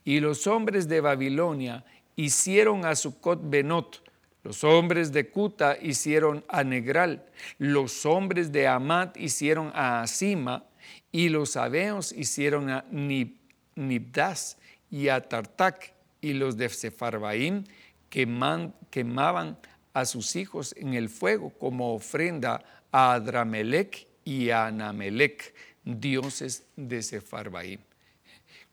[0.04, 1.84] Y los hombres de Babilonia
[2.16, 4.02] hicieron a Sucot Benot,
[4.42, 7.26] los hombres de Cuta hicieron a Negral,
[7.58, 10.64] los hombres de Amat hicieron a Asima,
[11.12, 14.58] y los abeos hicieron a Nibdas
[14.90, 17.64] y a Tartak, y los de Sefarbaim
[18.10, 19.58] quemaban
[19.94, 27.02] a sus hijos en el fuego como ofrenda a Adramelech y a Anamelech, dioses de
[27.02, 27.80] Sefarbaim.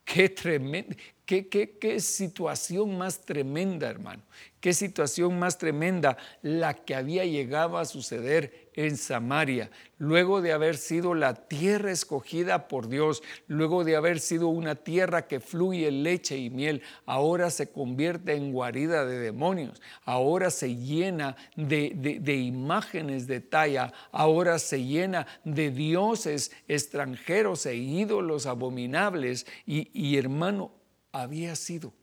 [0.03, 0.95] Qué, tremendo,
[1.27, 4.23] qué, qué, qué situación más tremenda, hermano.
[4.59, 10.77] Qué situación más tremenda la que había llegado a suceder en Samaria, luego de haber
[10.77, 16.37] sido la tierra escogida por Dios, luego de haber sido una tierra que fluye leche
[16.37, 23.41] y miel, ahora se convierte en guarida de demonios, ahora se llena de, imágenes de
[23.41, 29.45] talla, ahora se llena de dioses extranjeros e ídolos abominables.
[29.65, 30.76] Y, y hermano,
[31.21, 31.93] había sido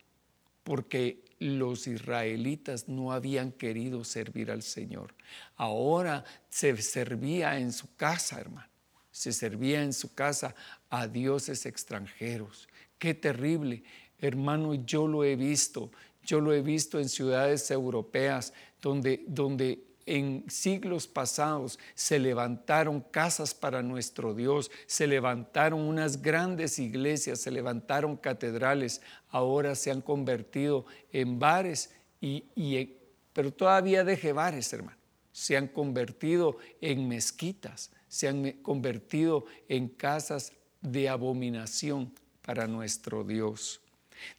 [0.63, 5.15] porque los israelitas no habían querido servir al Señor.
[5.57, 8.69] Ahora se servía en su casa, hermano.
[9.11, 10.55] Se servía en su casa
[10.91, 12.69] a dioses extranjeros.
[12.99, 13.85] Qué terrible.
[14.19, 15.91] Hermano, yo lo he visto.
[16.25, 23.55] Yo lo he visto en ciudades europeas donde, donde en siglos pasados se levantaron casas
[23.55, 29.01] para nuestro Dios, se levantaron unas grandes iglesias, se levantaron catedrales,
[29.31, 31.91] ahora se han convertido en bares,
[32.21, 32.45] y,
[33.33, 34.99] pero todavía deje bares, hermano.
[35.33, 43.81] Se han convertido en mezquitas, se han convertido en casas de abominación para nuestro Dios.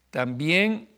[0.10, 0.90] También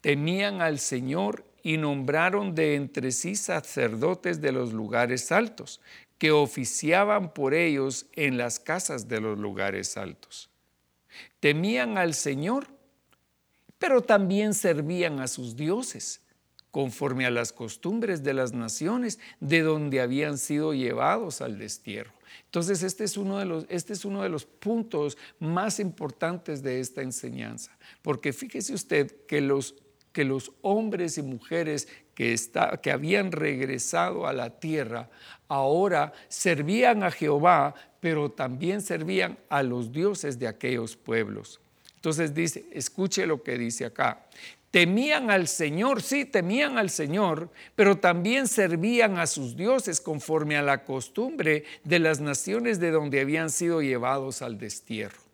[0.00, 5.80] temían al Señor y nombraron de entre sí sacerdotes de los lugares altos,
[6.18, 10.50] que oficiaban por ellos en las casas de los lugares altos.
[11.40, 12.66] Temían al Señor,
[13.78, 16.20] pero también servían a sus dioses,
[16.70, 22.12] conforme a las costumbres de las naciones de donde habían sido llevados al destierro.
[22.44, 26.80] Entonces, este es uno de los, este es uno de los puntos más importantes de
[26.80, 29.74] esta enseñanza, porque fíjese usted que los
[30.12, 32.36] que los hombres y mujeres que,
[32.82, 35.08] que habían regresado a la tierra
[35.48, 41.60] ahora servían a Jehová, pero también servían a los dioses de aquellos pueblos.
[41.96, 44.26] Entonces dice, escuche lo que dice acá.
[44.70, 50.62] Temían al Señor, sí, temían al Señor, pero también servían a sus dioses conforme a
[50.62, 55.29] la costumbre de las naciones de donde habían sido llevados al destierro.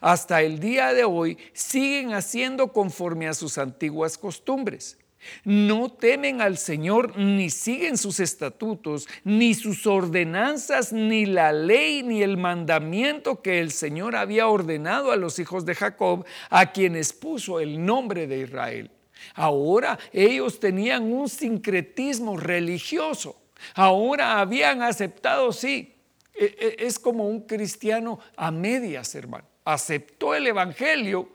[0.00, 4.98] Hasta el día de hoy siguen haciendo conforme a sus antiguas costumbres.
[5.44, 12.22] No temen al Señor, ni siguen sus estatutos, ni sus ordenanzas, ni la ley, ni
[12.22, 17.60] el mandamiento que el Señor había ordenado a los hijos de Jacob, a quienes puso
[17.60, 18.90] el nombre de Israel.
[19.34, 23.36] Ahora ellos tenían un sincretismo religioso.
[23.74, 25.94] Ahora habían aceptado, sí,
[26.34, 31.28] e, e, es como un cristiano a medias, hermano aceptó el Evangelio,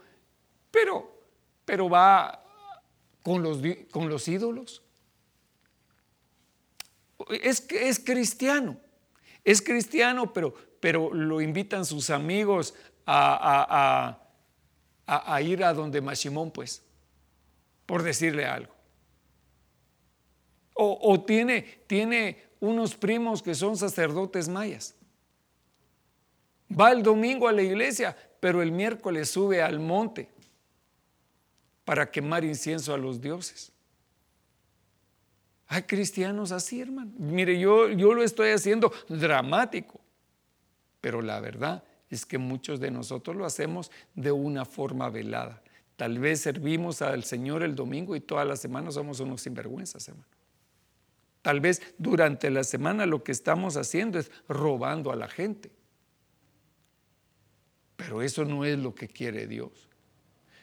[0.72, 1.12] pero,
[1.66, 2.44] pero va
[3.24, 3.60] con los,
[3.92, 4.84] con los ídolos.
[7.30, 8.78] Es, es cristiano,
[9.44, 12.74] es cristiano, pero, pero lo invitan sus amigos
[13.06, 14.18] a,
[15.06, 16.84] a, ir a donde Mashimón, pues,
[17.86, 18.74] por decirle algo.
[20.74, 24.97] O, o, tiene, tiene unos primos que son sacerdotes mayas.
[26.70, 30.30] Va el domingo a la iglesia, pero el miércoles sube al monte
[31.86, 33.72] para quemar incienso a los dioses.
[35.68, 37.11] Hay cristianos así, hermano.
[37.18, 39.99] Mire, yo, yo lo estoy haciendo dramático,
[41.01, 45.61] pero la verdad es que muchos de nosotros lo hacemos de una forma velada.
[45.97, 50.28] Tal vez servimos al Señor el domingo y toda la semana somos unos sinvergüenzas, hermano.
[51.41, 55.72] Tal vez durante la semana lo que estamos haciendo es robando a la gente.
[57.98, 59.89] Pero eso no es lo que quiere Dios.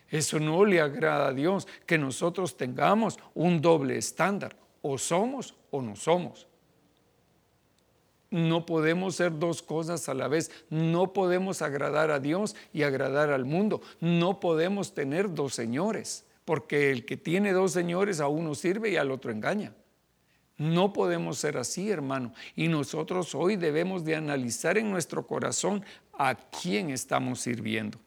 [0.08, 4.56] Eso no le agrada a Dios, que nosotros tengamos un doble estándar.
[4.80, 6.46] O somos o no somos.
[8.30, 10.50] No podemos ser dos cosas a la vez.
[10.70, 13.80] No podemos agradar a Dios y agradar al mundo.
[14.00, 18.96] No podemos tener dos señores, porque el que tiene dos señores a uno sirve y
[18.96, 19.72] al otro engaña.
[20.56, 22.32] No podemos ser así, hermano.
[22.54, 27.98] Y nosotros hoy debemos de analizar en nuestro corazón a quién estamos sirviendo.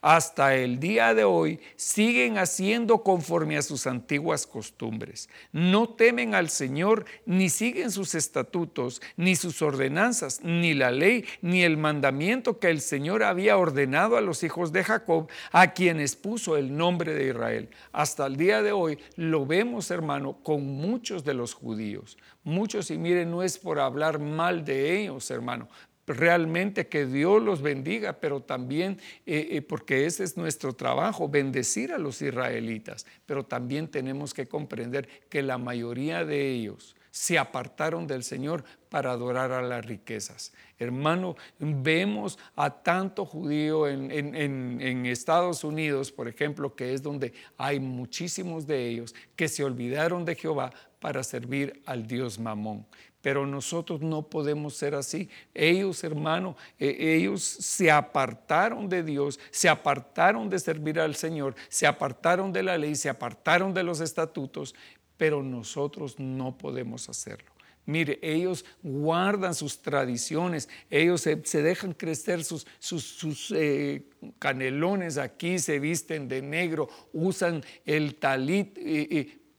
[0.00, 5.28] Hasta el día de hoy siguen haciendo conforme a sus antiguas costumbres.
[5.52, 11.62] No temen al Señor, ni siguen sus estatutos, ni sus ordenanzas, ni la ley, ni
[11.62, 16.56] el mandamiento que el Señor había ordenado a los hijos de Jacob, a quienes puso
[16.56, 17.68] el nombre de Israel.
[17.92, 22.16] Hasta el día de hoy lo vemos, hermano, con muchos de los judíos.
[22.42, 25.68] Muchos, y miren, no es por hablar mal de ellos, hermano,
[26.06, 31.92] realmente que Dios los bendiga, pero también eh, eh, porque ese es nuestro trabajo, bendecir
[31.92, 38.08] a los israelitas, pero también tenemos que comprender que la mayoría de ellos se apartaron
[38.08, 40.52] del Señor para adorar a las riquezas.
[40.80, 47.78] Hermano, vemos a tanto judío en, en, Estados Unidos, por ejemplo, que es donde hay
[47.78, 52.84] muchísimos de ellos que se olvidaron de Jehová para servir al Dios Mamón.
[53.24, 55.30] Pero nosotros no podemos ser así.
[55.54, 61.86] Ellos, hermano, e, ellos se apartaron de Dios, se apartaron de servir al Señor, se
[61.86, 64.74] apartaron de la ley, se apartaron de los estatutos,
[65.16, 67.50] pero nosotros no podemos hacerlo.
[67.86, 74.02] Mire, ellos guardan sus tradiciones, ellos se, dejan crecer sus, eh,
[74.38, 78.78] canelones aquí, se visten de negro, usan el talit,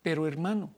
[0.04, 0.72] pero hermano,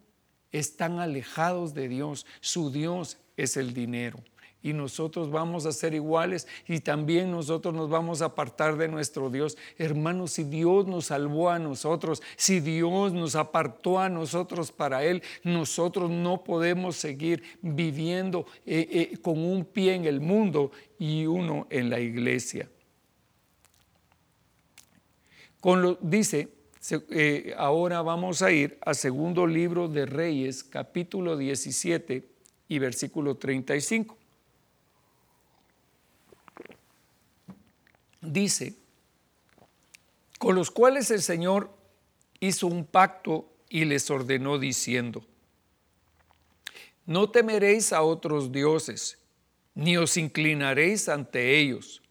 [0.60, 2.26] están alejados de Dios.
[2.42, 4.20] Su Dios es el dinero.
[4.64, 9.30] y nosotros vamos a ser iguales y también nosotros nos vamos a apartar de nuestro
[9.30, 9.56] Dios.
[9.78, 15.22] Hermanos, si Dios nos salvó a nosotros, si Dios nos apartó a nosotros para Él,
[15.44, 21.68] nosotros no podemos seguir viviendo eh, eh, con un pie en el mundo y uno
[21.70, 22.68] en la iglesia.
[25.62, 26.57] Con lo, dice,
[26.92, 32.28] eh, ahora vamos a ir al segundo libro de Reyes, capítulo 17
[32.70, 34.18] y versículo 35.
[38.22, 38.76] Dice,
[40.40, 41.70] con los cuales el Señor
[42.40, 45.26] hizo un pacto y les ordenó diciendo,
[47.06, 49.18] no temeréis a otros dioses,
[49.76, 52.02] ni os inclinaréis ante ellos,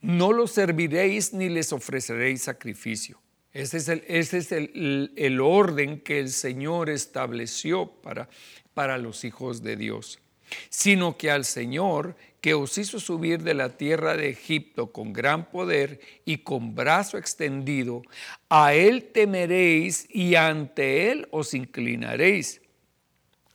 [0.00, 3.20] no los serviréis ni les ofreceréis sacrificio
[3.52, 8.28] ese es el, es el, orden que el Señor estableció para,
[8.74, 10.20] para los hijos de Dios.
[10.68, 15.50] Sino que al Señor que os hizo subir de la tierra de Egipto con gran
[15.50, 18.02] poder y con brazo extendido,
[18.48, 22.62] a Él temeréis y ante Él os inclinaréis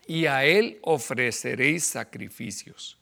[0.08, 2.98] y a Él ofreceréis sacrificios.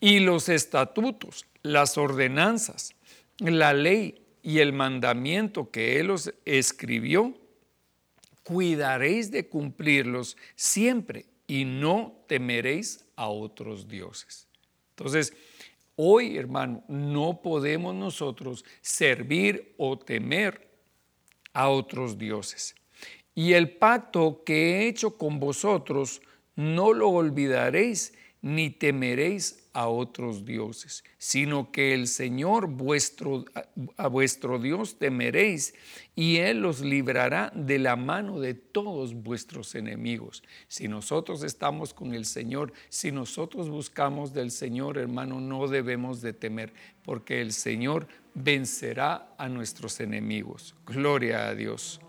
[0.00, 2.94] Y los estatutos, las ordenanzas,
[3.38, 7.34] la ley y el mandamiento que Él os escribió,
[8.42, 14.48] cuidaréis de cumplirlos siempre y no temeréis a otros dioses.
[14.90, 15.32] Entonces,
[15.96, 20.68] hoy, hermano, no podemos nosotros servir o temer
[21.52, 22.74] a otros dioses.
[23.34, 26.20] Y el pacto que he hecho con vosotros
[26.56, 28.12] no lo olvidaréis
[28.42, 33.44] ni temeréis a otros dioses, sino que el Señor vuestro,
[33.96, 35.74] a vuestro Dios temeréis
[36.16, 40.42] y Él los librará de la mano de todos vuestros enemigos.
[40.68, 46.32] Si nosotros estamos con el Señor, si nosotros buscamos del Señor, hermano, no debemos de
[46.32, 46.72] temer,
[47.04, 50.74] porque el Señor vencerá a nuestros enemigos.
[50.86, 52.00] Gloria a Dios.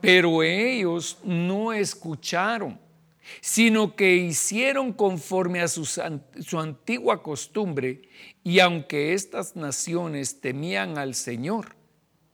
[0.00, 2.83] Pero ellos no escucharon
[3.40, 8.02] sino que hicieron conforme a su, su, antigua costumbre,
[8.42, 11.74] y aunque estas naciones temían al Señor,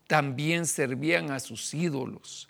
[0.07, 2.49] también servían a sus ídolos.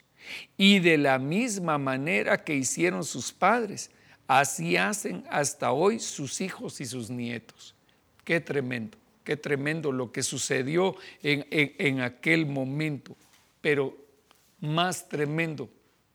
[0.57, 3.91] Y de la misma manera que hicieron sus padres,
[4.27, 7.75] así hacen hasta hoy sus hijos y sus nietos.
[8.25, 13.17] Qué tremendo, qué tremendo lo que sucedió en, en aquel momento,
[13.61, 13.97] pero
[14.61, 15.69] más tremendo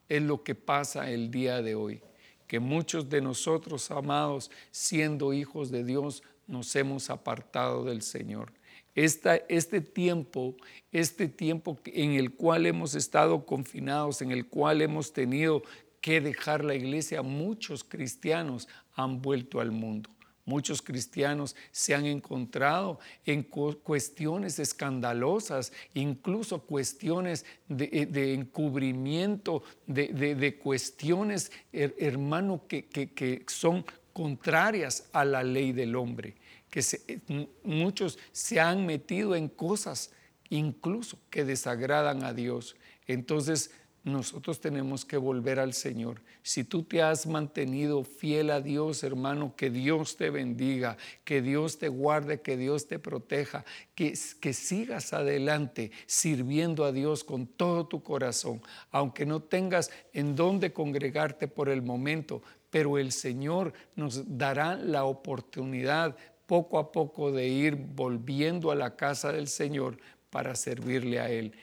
[0.07, 2.01] es lo que pasa el día de hoy
[2.47, 8.53] que muchos de nosotros, amados, siendo hijos de Dios, nos hemos apartado del Señor.
[8.95, 10.55] este tiempo,
[10.91, 15.63] este tiempo en el cual hemos estado confinados, en el cual hemos tenido
[15.99, 20.14] que dejar la iglesia, muchos cristianos han vuelto al mundo.
[20.45, 31.51] Muchos cristianos se han encontrado en cuestiones escandalosas, incluso cuestiones de, eh, encubrimiento, de, cuestiones,
[31.73, 33.83] hermano, que, son
[34.13, 36.35] contrarias a la ley del hombre,
[36.69, 40.11] que eh, muchos se han metido en cosas
[40.49, 42.75] incluso que desagradan a Dios.
[43.07, 43.71] Entonces,
[44.05, 46.21] nosotros tenemos que volver al Señor.
[46.43, 51.79] Si tú te has mantenido fiel a Dios, hermano, que Dios te bendiga, que Dios
[51.79, 57.87] te guarde, que Dios te proteja, que, que sigas adelante sirviendo a Dios con todo
[57.87, 64.37] tu corazón, aunque no tengas en dónde congregarte por el momento, pero el Señor nos
[64.37, 69.97] dará la oportunidad poco a poco de ir volviendo a la casa del Señor
[70.29, 71.53] para servirle a Él.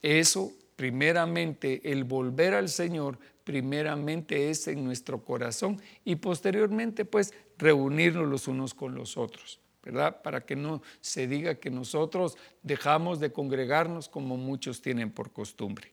[0.00, 8.28] Eso primeramente el volver al Señor, primeramente es en nuestro corazón y posteriormente pues reunirnos
[8.28, 10.22] los unos con los otros, ¿verdad?
[10.22, 15.90] Para que no se diga que nosotros dejamos de congregarnos como muchos tienen por costumbre.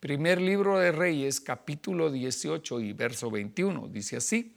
[0.00, 4.54] Primer libro de Reyes, capítulo 18 y verso 21, dice así,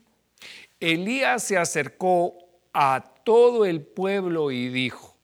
[0.82, 2.36] Elías se acercó
[2.74, 5.16] a todo el pueblo y dijo,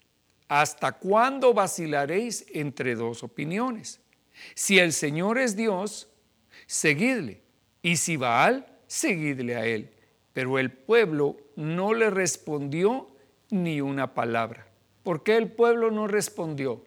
[0.48, 4.00] ¿hasta cuándo vacilaréis entre dos opiniones?
[4.56, 6.10] Si el Señor es Dios,
[6.66, 7.42] seguidle.
[7.82, 9.92] Y si Baal, seguidle a él.
[10.34, 13.10] Pero el pueblo no le respondió
[13.50, 14.68] ni una palabra.
[15.04, 16.84] ¿Por qué el pueblo no respondió?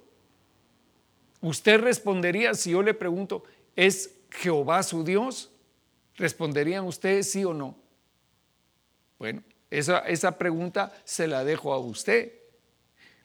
[1.40, 3.42] Usted respondería si yo le pregunto,
[3.74, 5.50] ¿es Jehová su Dios?
[6.16, 7.76] ¿Responderían ustedes sí o no?
[9.18, 12.41] Bueno, esa, esa pregunta se la dejo a usted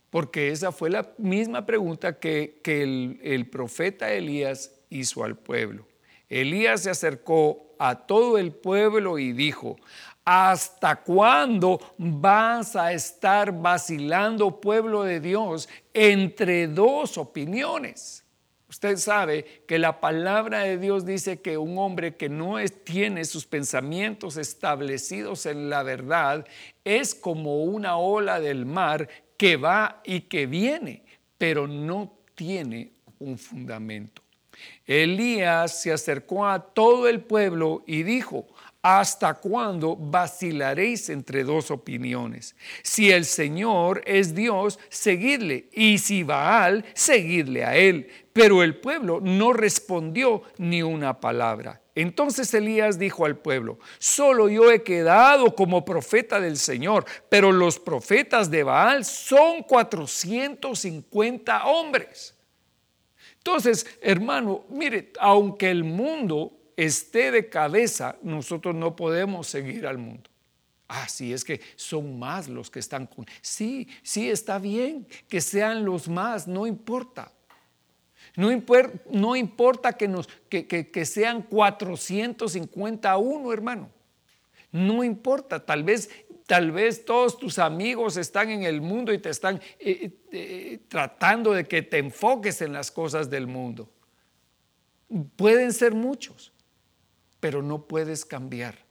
[0.09, 5.85] porque esa fue la misma pregunta que, el, profeta Elías hizo al pueblo.
[6.29, 9.77] Elías se acercó a todo el pueblo y dijo,
[10.25, 18.25] ¿Hasta cuándo vas a estar vacilando, pueblo de Dios, entre dos opiniones?
[18.69, 23.45] Usted sabe que la palabra de Dios dice que un hombre que no tiene sus
[23.45, 26.45] pensamientos establecidos en la verdad
[26.83, 29.07] es como una ola del mar
[29.37, 31.03] que va y que viene,
[31.37, 34.21] pero no tiene un fundamento.
[34.85, 38.47] Elías se acercó a todo el pueblo y dijo,
[38.89, 42.55] ¿Hasta cuándo vacilaréis entre dos opiniones?
[42.83, 48.07] Si el Señor es Dios, seguidle, y si Baal, seguidle a él.
[48.31, 51.81] Pero el pueblo no respondió ni una palabra.
[51.97, 57.79] Entonces Elías dijo al pueblo, solo yo he quedado como profeta del Señor, pero los
[57.79, 62.35] profetas de Baal son 450 hombres.
[63.39, 70.29] Entonces, hermano, mire, aunque el mundo esté de cabeza, nosotros no podemos seguir al mundo.
[70.87, 73.25] Ah, sí, es que son más los que están con...
[73.41, 77.31] Sí, sí, está bien que sean los más, no importa.
[78.37, 83.89] No, importa que, nos, que, que, sean 451, hermano.
[84.71, 86.11] No importa, tal vez,
[86.45, 91.51] tal vez todos tus amigos están en el mundo y te están eh, eh, tratando
[91.51, 93.89] de que te enfoques en las cosas del mundo.
[95.35, 96.53] Pueden ser muchos,
[97.39, 98.86] pero no puedes cambiar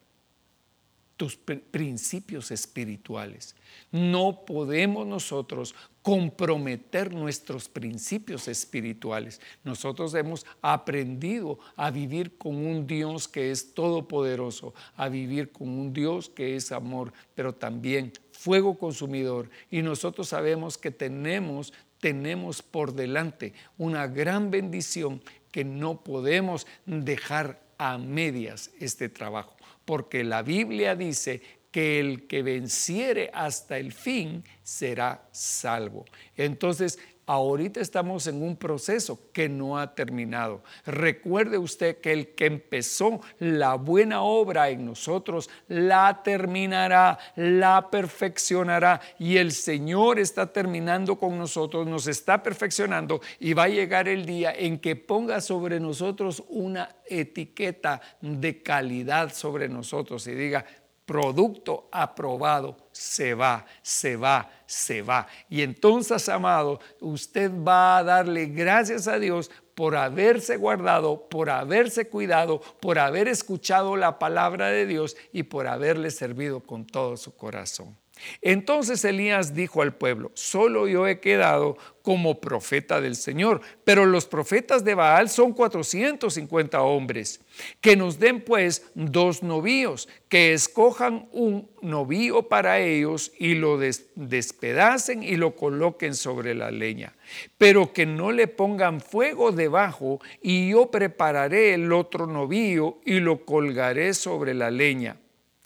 [1.17, 3.57] tus principios espirituales.
[3.91, 9.41] No podemos nosotros comprometer nuestros principios espirituales.
[9.65, 15.93] Nosotros hemos aprendido a vivir con un Dios que es todopoderoso, a vivir con un
[15.93, 19.51] Dios que es amor, pero también fuego consumidor.
[19.71, 27.67] Y nosotros sabemos que tenemos, tenemos por delante una gran bendición que no podemos dejar
[27.79, 29.56] a medias este trabajo,
[29.87, 36.05] porque la Biblia dice que el que venciere hasta el fin será salvo.
[36.37, 40.63] Entonces, ahorita estamos en un proceso que no ha terminado.
[40.87, 49.01] Recuerde usted que el que empezó la buena obra en nosotros, la terminará, la perfeccionará.
[49.19, 54.25] Y el Señor está terminando con nosotros, nos está perfeccionando y va a llegar el
[54.25, 60.65] día en que ponga sobre nosotros una etiqueta de calidad sobre nosotros y diga,
[61.07, 65.27] producto aprobado, se va, se va, se va.
[65.51, 72.09] Y entonces, amado, usted va a darle gracias a Dios por haberse guardado, por haberse
[72.09, 77.37] cuidado, por haber escuchado la palabra de Dios y por haberle servido con todo su
[77.37, 77.95] corazón.
[78.41, 84.27] Entonces Elías dijo al pueblo, solo yo he quedado como profeta del Señor, pero los
[84.27, 87.41] profetas de Baal son 450 hombres.
[87.81, 95.23] Que nos den pues dos novíos, que escojan un novío para ellos y lo despedacen
[95.23, 97.17] y lo coloquen sobre la leña,
[97.59, 103.45] pero que no le pongan fuego debajo y yo prepararé el otro novío y lo
[103.45, 105.17] colgaré sobre la leña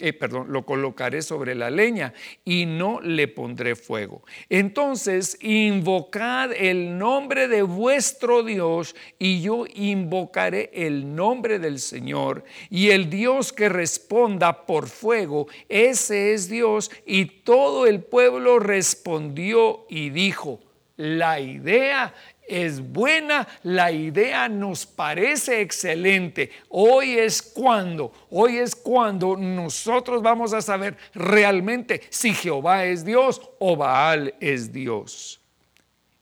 [0.00, 2.12] eh, perdón, lo colocaré sobre la leña
[2.44, 4.22] y no le pondré fuego.
[4.48, 12.90] Entonces, invocad el nombre de vuestro Dios y yo invocaré el nombre del Señor y
[12.90, 16.90] el Dios que responda por fuego, ese es Dios.
[17.06, 20.60] Y todo el pueblo respondió y dijo,
[21.00, 22.12] la idea
[22.50, 26.50] es buena, la idea nos parece excelente.
[26.68, 33.40] Hoy es cuando, hoy es cuando nosotros vamos a saber realmente si Jehová es Dios
[33.60, 35.40] o Baal es Dios.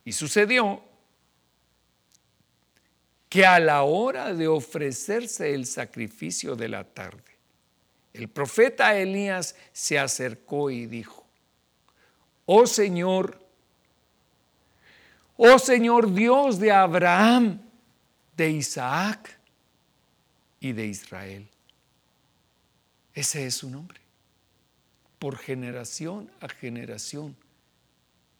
[0.04, 0.82] Y sucedió
[3.30, 7.38] que a la hora de ofrecerse el sacrificio de la tarde,
[8.12, 11.26] el profeta Elías se acercó y dijo,
[12.46, 13.47] oh Señor,
[15.40, 17.60] Oh Señor Dios de Abraham,
[18.36, 19.38] de Isaac
[20.58, 21.48] y de Israel.
[23.14, 24.00] Ese es su nombre.
[25.20, 27.36] Por generación a generación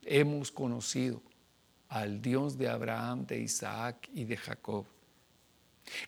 [0.02, 1.22] hemos conocido
[1.88, 4.84] al Dios de Abraham, de Isaac y de Jacob.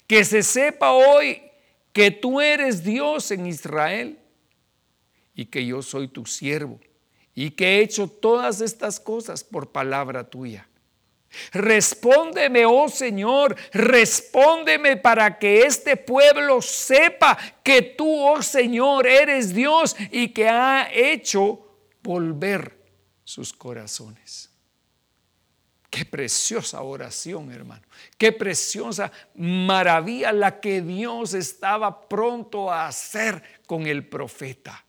[0.09, 1.41] Que se sepa hoy
[1.93, 4.19] que tú eres Dios en Israel
[5.37, 6.81] y que yo soy tu siervo
[7.33, 10.67] y que he hecho todas estas cosas por palabra tuya.
[11.53, 19.95] Respóndeme, oh Señor, respóndeme para que este pueblo sepa que tú, oh Señor, eres Dios
[20.11, 21.67] y que ha hecho
[22.03, 22.79] volver
[23.25, 24.51] sus corazones.
[25.89, 27.83] Qué preciosa oración, hermano.
[28.17, 34.85] Qué preciosa maravilla la que Dios estaba pronto a hacer con el profeta.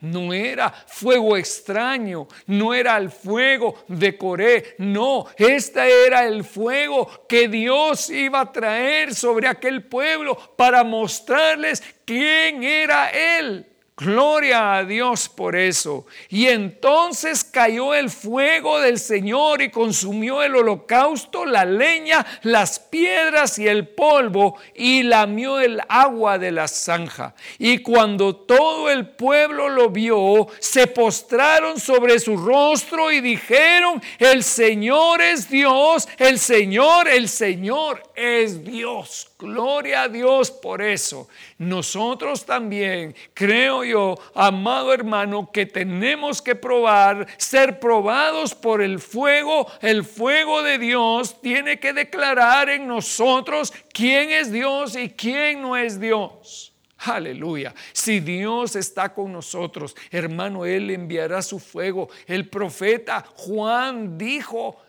[0.00, 7.26] No era fuego extraño, no era el fuego de Coré, no, este era el fuego
[7.28, 13.67] que Dios iba a traer sobre aquel pueblo para mostrarles quién era Él.
[14.00, 16.06] Gloria a Dios por eso.
[16.28, 23.58] Y entonces cayó el fuego del Señor y consumió el holocausto, la leña, las piedras
[23.58, 27.34] y el polvo y lamió el agua de la zanja.
[27.58, 34.44] Y cuando todo el pueblo lo vio, se postraron sobre su rostro y dijeron, el
[34.44, 39.27] Señor es Dios, el Señor, el Señor es Dios.
[39.38, 41.28] Gloria a Dios por eso.
[41.58, 49.70] Nosotros también, creo yo, amado hermano, que tenemos que probar, ser probados por el fuego.
[49.80, 55.76] El fuego de Dios tiene que declarar en nosotros quién es Dios y quién no
[55.76, 56.74] es Dios.
[56.98, 57.72] Aleluya.
[57.92, 62.08] Si Dios está con nosotros, hermano, Él enviará su fuego.
[62.26, 64.82] El profeta Juan dijo,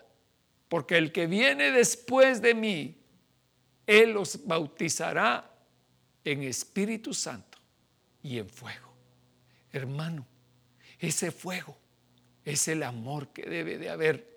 [0.68, 2.99] porque el que viene después de mí,
[3.90, 5.52] él los bautizará
[6.22, 7.58] en Espíritu Santo
[8.22, 8.94] y en fuego.
[9.72, 10.24] Hermano,
[11.00, 11.76] ese fuego
[12.44, 14.30] es el amor que debe de haber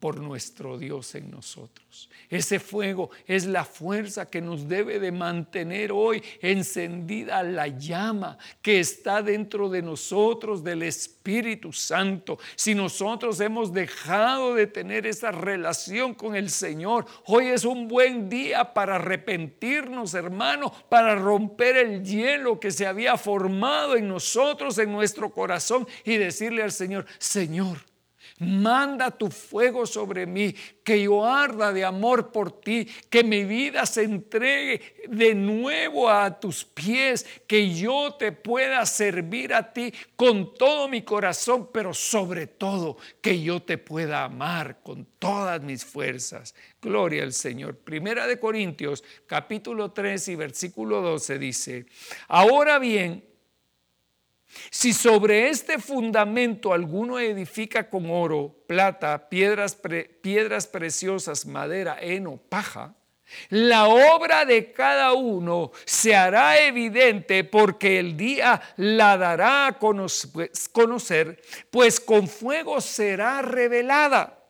[0.00, 2.08] por nuestro Dios en nosotros.
[2.30, 8.80] Ese fuego es la fuerza que nos debe de mantener hoy encendida la llama que
[8.80, 12.38] está dentro de nosotros del Espíritu Santo.
[12.56, 18.28] Si nosotros hemos dejado de tener esa relación con el Señor, hoy es un buen
[18.28, 24.92] día para arrepentirnos, hermano, para romper el hielo que se había formado en nosotros, en
[24.92, 27.78] nuestro corazón y decirle al Señor, Señor,
[28.44, 33.86] Manda tu fuego sobre mí, que yo arda de amor por ti, que mi vida
[33.86, 40.54] se entregue de nuevo a tus pies, que yo te pueda servir a ti con
[40.54, 46.54] todo mi corazón, pero sobre todo que yo te pueda amar con todas mis fuerzas.
[46.80, 47.76] Gloria al Señor.
[47.76, 51.86] Primera de Corintios, capítulo 3 y versículo 12 dice,
[52.28, 53.24] ahora bien,
[54.70, 59.78] si sobre este fundamento alguno edifica con oro, plata, piedras,
[60.20, 62.94] piedras preciosas, madera, heno, paja,
[63.48, 71.42] la obra de cada uno se hará evidente porque el día la dará a conocer,
[71.70, 74.40] pues con fuego será revelada.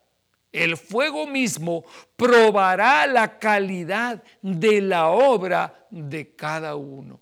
[0.52, 1.84] El fuego mismo
[2.16, 7.20] probará la calidad de la obra de cada uno.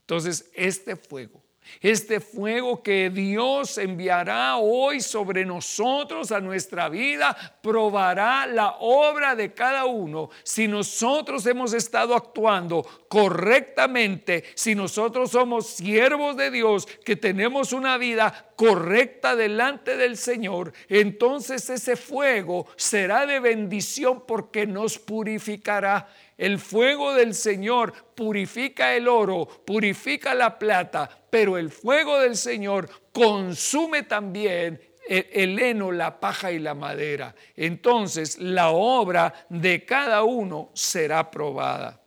[0.00, 1.39] Entonces, este fuego
[1.80, 9.52] este fuego que Dios enviará hoy sobre nosotros, a nuestra vida, probará la obra de
[9.52, 10.30] cada uno.
[10.42, 17.98] Si nosotros hemos estado actuando correctamente, si nosotros somos siervos de Dios, que tenemos una
[17.98, 26.08] vida correcta delante del Señor, entonces ese fuego será de bendición porque nos purificará.
[26.40, 32.88] El fuego del Señor purifica el oro, purifica la plata, pero el fuego del Señor
[33.12, 37.34] consume también el heno, la paja y la madera.
[37.54, 42.00] Entonces la obra de cada uno será probada.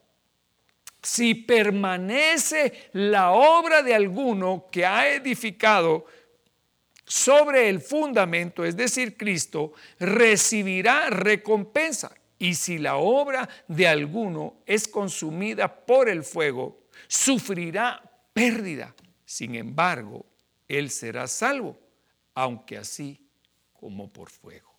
[0.99, 6.07] Si permanece la obra de alguno que ha edificado
[7.05, 12.15] sobre el fundamento, es decir, Cristo, recibirá recompensa.
[12.43, 18.93] Y si la obra de alguno es consumida por el fuego, sufrirá pérdida.
[19.23, 20.25] Sin embargo,
[20.67, 21.79] él será salvo,
[22.35, 23.17] aunque así
[23.71, 24.73] como por fuego.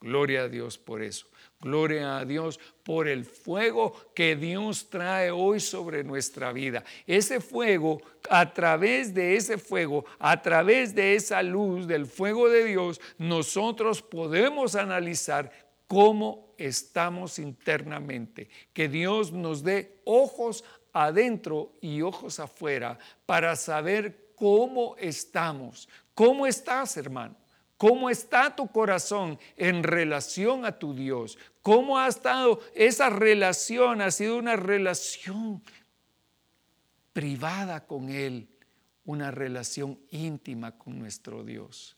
[0.00, 1.28] Gloria a Dios por eso.
[1.60, 6.82] Gloria a Dios por el fuego que Dios trae hoy sobre nuestra vida.
[7.06, 12.64] Ese fuego, a través de ese fuego, a través de esa luz del fuego de
[12.64, 15.52] Dios, nosotros podemos analizar
[15.86, 18.48] cómo estamos internamente.
[18.72, 25.88] Que Dios nos dé ojos adentro y ojos afuera para saber cómo estamos.
[26.14, 27.36] ¿Cómo estás, hermano?
[27.76, 31.36] ¿Cómo está tu corazón en relación a tu Dios?
[31.60, 34.00] ¿Cómo ha estado esa relación?
[34.00, 35.62] Ha sido una relación
[37.12, 38.48] privada con Él,
[39.04, 41.96] una relación íntima con nuestro Dios.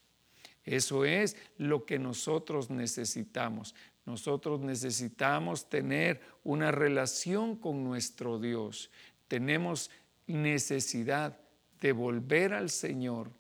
[0.65, 3.75] Eso es lo que nosotros necesitamos.
[4.07, 8.91] Nosotros necesitamos tener una relación con nuestro Dios.
[9.27, 9.91] Tenemos
[10.29, 11.39] necesidad
[11.81, 13.33] de volver al Señor,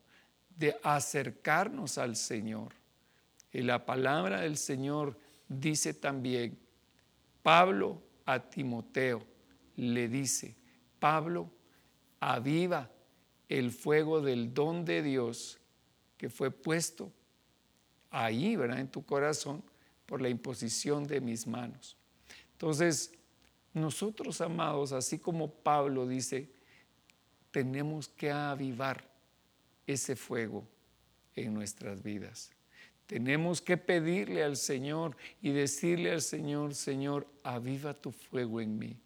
[0.56, 2.72] de acercarnos al Señor.
[3.52, 5.16] Y la palabra del Señor
[5.48, 6.58] dice también,
[7.44, 9.22] Pablo a Timoteo
[9.76, 10.56] le dice,
[10.98, 11.48] Pablo,
[12.18, 12.90] aviva
[13.48, 15.60] el fuego del don de Dios
[16.16, 17.12] que fue puesto
[18.10, 18.80] ahí, ¿verdad?
[18.80, 19.62] En tu corazón
[20.06, 21.96] por la imposición de mis manos.
[22.52, 23.12] Entonces,
[23.74, 26.48] nosotros, amados, así como Pablo dice,
[27.50, 29.04] tenemos que avivar
[29.86, 30.66] ese fuego
[31.34, 32.50] en nuestras vidas.
[33.06, 38.96] Tenemos que pedirle al Señor y decirle al Señor, Señor, aviva tu fuego en mí.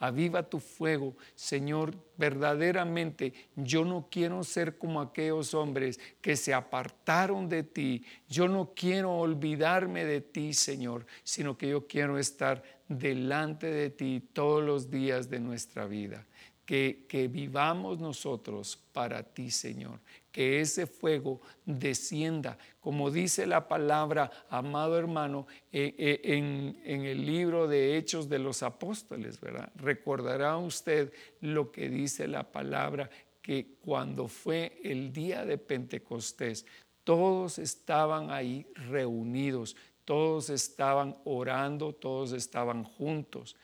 [0.00, 7.50] Aviva tu fuego, Señor, verdaderamente yo no quiero ser como aquellos hombres que se apartaron
[7.50, 8.02] de ti.
[8.26, 14.26] Yo no quiero olvidarme de ti, Señor, sino que yo quiero estar delante de ti
[14.32, 16.26] todos los días de nuestra vida.
[16.64, 20.00] Que, que, vivamos nosotros para ti, Señor,
[20.32, 27.66] que ese fuego descienda, como dice la palabra, amado hermano, eh, eh, en, el libro
[27.66, 29.72] de Hechos de los Apóstoles, ¿verdad?
[29.76, 33.10] Recordará usted lo que dice la palabra,
[33.42, 36.66] que cuando fue el día de Pentecostés,
[37.04, 43.56] todos estaban ahí reunidos, todos estaban orando, todos estaban juntos,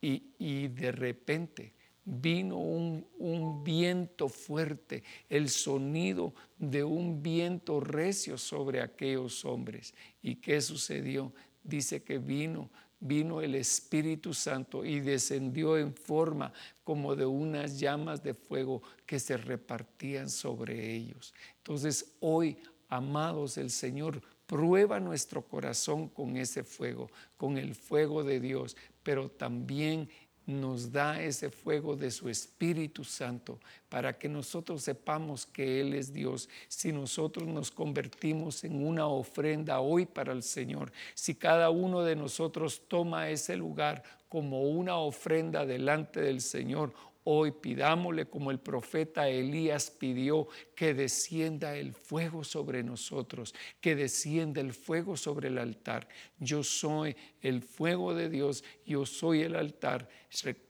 [0.00, 1.72] y de repente,
[2.04, 9.94] vino un, viento fuerte, el sonido de un viento recio sobre aquellos hombres.
[10.22, 11.32] ¿Y qué sucedió?
[11.62, 16.52] Dice que vino, vino el Espíritu Santo y descendió en forma
[16.84, 21.32] como de unas llamas de fuego que se repartían sobre ellos.
[21.58, 28.40] Entonces hoy, amados, el Señor prueba nuestro corazón con ese fuego, con el fuego de
[28.40, 30.08] Dios, pero también
[30.46, 36.12] nos da ese fuego de su Espíritu Santo para que nosotros sepamos que Él es
[36.12, 36.48] Dios.
[36.68, 42.16] Si nosotros nos convertimos en una ofrenda hoy para el Señor, si cada uno de
[42.16, 46.92] nosotros toma ese lugar como una ofrenda delante del Señor,
[47.26, 54.60] Hoy pidámosle como el profeta Elías pidió que descienda el fuego sobre nosotros, que descienda
[54.60, 56.06] el fuego sobre el altar.
[56.38, 60.06] Yo soy el fuego de Dios, yo soy el altar.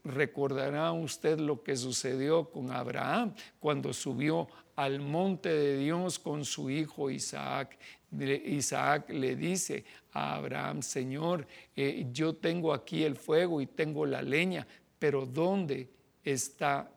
[0.04, 4.46] Recordará usted lo que sucedió con Abraham cuando subió
[4.76, 7.76] al monte de Dios con su hijo Isaac.
[8.12, 14.22] Isaac le dice a Abraham, Señor, eh, yo tengo aquí el fuego y tengo la
[14.22, 14.64] leña,
[15.00, 15.93] pero ¿dónde?
[16.24, 16.90] Está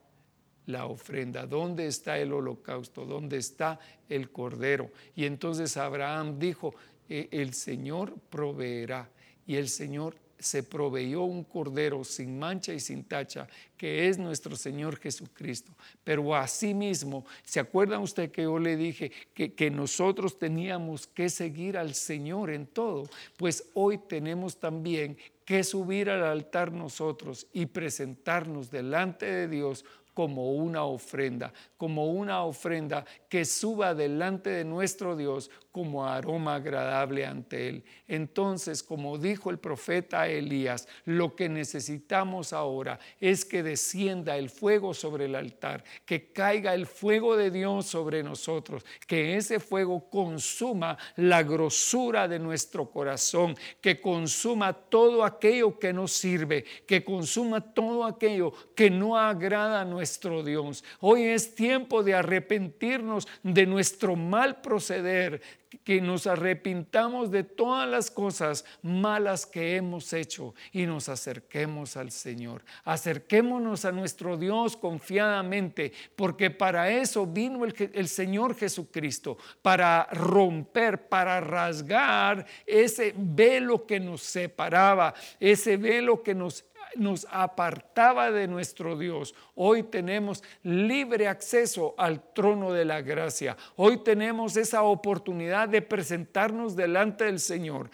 [0.66, 1.46] la ofrenda?
[1.46, 3.04] ¿Dónde está el holocausto?
[3.04, 4.90] ¿Dónde está el cordero?
[5.16, 6.74] Y entonces Abraham dijo,
[7.08, 9.08] e, el Señor proveerá.
[9.46, 14.54] Y el Señor se proveyó un cordero sin mancha y sin tacha, que es nuestro
[14.56, 15.72] Señor Jesucristo.
[16.04, 21.76] Pero asimismo, ¿se acuerdan usted que yo le dije que, que, nosotros teníamos que seguir
[21.76, 23.08] al Señor en todo?
[23.36, 25.16] Pues hoy tenemos también
[25.48, 29.82] que subir al altar nosotros y presentarnos delante de Dios
[30.12, 37.24] como una ofrenda, como una ofrenda que suba delante de nuestro Dios como aroma agradable
[37.24, 37.84] ante Él.
[38.08, 44.92] Entonces, como dijo el profeta Elías, lo que necesitamos ahora es que descienda el fuego
[44.92, 50.98] sobre el altar, que caiga el fuego de Dios sobre nosotros, que ese fuego consuma
[51.14, 58.04] la grosura de nuestro corazón, que consuma todo aquello que nos sirve, que consuma todo
[58.04, 60.82] aquello que no agrada a nuestro Dios.
[60.98, 61.67] Hoy es tiempo
[62.04, 65.40] de arrepentirnos de nuestro mal proceder,
[65.84, 72.10] que nos arrepintamos de todas las cosas malas que hemos hecho y nos acerquemos al
[72.10, 72.64] Señor.
[72.84, 81.08] Acerquémonos a nuestro Dios confiadamente, porque para eso vino el, el Señor Jesucristo, para romper,
[81.08, 86.64] para rasgar ese velo que nos separaba, ese velo que nos
[86.96, 89.34] nos apartaba de nuestro Dios.
[89.54, 93.56] Hoy tenemos libre acceso al trono de la gracia.
[93.76, 97.90] Hoy tenemos esa oportunidad de presentarnos delante del Señor,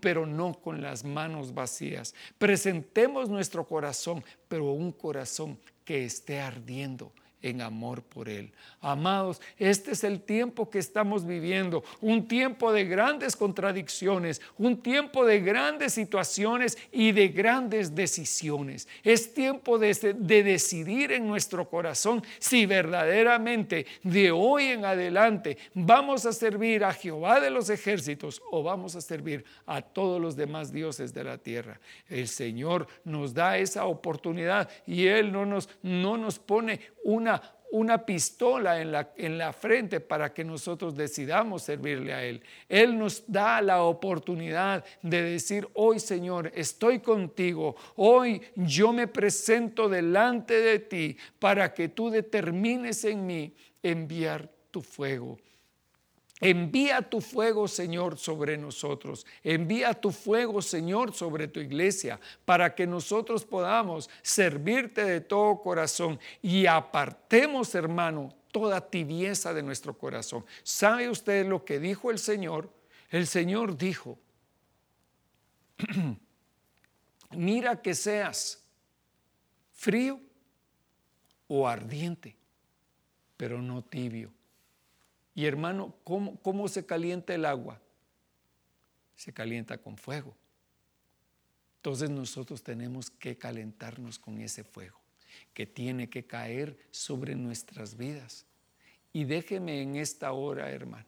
[0.00, 2.14] pero no con las manos vacías.
[2.38, 7.12] Presentemos nuestro corazón, pero un corazón que esté ardiendo
[7.42, 8.52] en amor por Él.
[8.80, 15.24] Amados, este es el tiempo que estamos viviendo, un tiempo de grandes contradicciones, un tiempo
[15.24, 18.88] de grandes situaciones y de grandes decisiones.
[19.04, 26.26] Es tiempo de, de decidir en nuestro corazón si verdaderamente de hoy en adelante vamos
[26.26, 30.72] a servir a Jehová de los ejércitos o vamos a servir a todos los demás
[30.72, 31.80] dioses de la tierra.
[32.08, 37.37] El Señor nos da esa oportunidad y Él no nos, no nos pone una
[37.70, 42.42] una pistola en la, en la frente para que nosotros decidamos servirle a Él.
[42.68, 49.88] Él nos da la oportunidad de decir, hoy Señor, estoy contigo, hoy yo me presento
[49.88, 55.38] delante de ti para que tú determines en mí enviar tu fuego.
[56.40, 59.26] Envía tu fuego, Señor, sobre nosotros.
[59.42, 66.20] Envía tu fuego, Señor, sobre tu iglesia, para que nosotros podamos servirte de todo corazón
[66.40, 70.44] y apartemos, hermano, toda tibieza de nuestro corazón.
[70.62, 72.72] ¿Sabe usted lo que dijo el Señor?
[73.10, 74.18] El Señor dijo,
[77.30, 78.62] mira que seas
[79.74, 80.20] frío
[81.48, 82.36] o ardiente,
[83.36, 84.37] pero no tibio.
[85.38, 87.80] Y hermano, ¿cómo, se calienta el agua?
[89.14, 90.34] Se calienta con fuego.
[91.76, 94.98] Entonces nosotros tenemos que calentarnos con ese fuego
[95.54, 98.46] que tiene que caer sobre nuestras vidas.
[99.12, 101.06] Y déjeme en esta hora, hermano,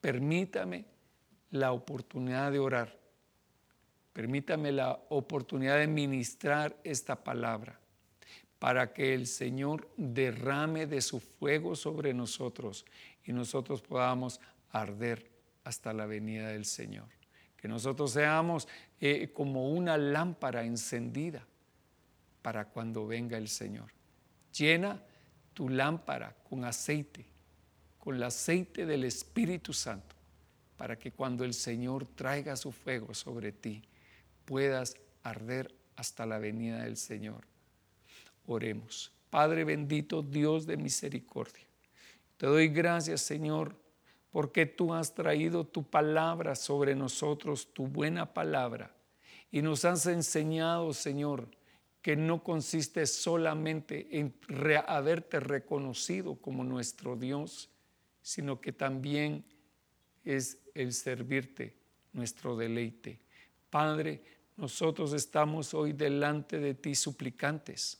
[0.00, 0.84] permítame
[1.52, 2.98] la oportunidad de orar,
[4.12, 7.79] permítame la oportunidad de ministrar esta palabra
[8.60, 12.84] para que el Señor derrame de su fuego sobre nosotros
[13.24, 14.38] y nosotros podamos
[14.70, 15.30] arder
[15.64, 17.08] hasta la venida del Señor.
[17.56, 18.68] Que nosotros seamos
[19.00, 21.44] eh, como una lámpara encendida
[22.42, 23.92] para cuando venga el Señor.
[24.52, 25.02] Llena
[25.54, 27.24] tu lámpara con aceite,
[27.98, 30.14] con el aceite del Espíritu Santo,
[30.76, 33.82] para que cuando el Señor traiga su fuego sobre ti,
[34.44, 37.49] puedas arder hasta la venida del Señor.
[38.46, 39.12] Oremos.
[39.30, 41.64] Padre bendito, Dios de misericordia.
[42.36, 43.76] Te doy gracias, Señor,
[44.32, 48.94] porque tú has traído tu palabra sobre nosotros, tu buena palabra.
[49.52, 51.48] Y nos has enseñado, Señor,
[52.02, 54.34] que no consiste solamente en
[54.86, 57.68] haberte reconocido como nuestro Dios,
[58.22, 59.44] sino que también
[60.24, 61.74] es el servirte
[62.12, 63.20] nuestro deleite.
[63.68, 64.22] Padre,
[64.56, 67.99] nosotros estamos hoy delante de ti suplicantes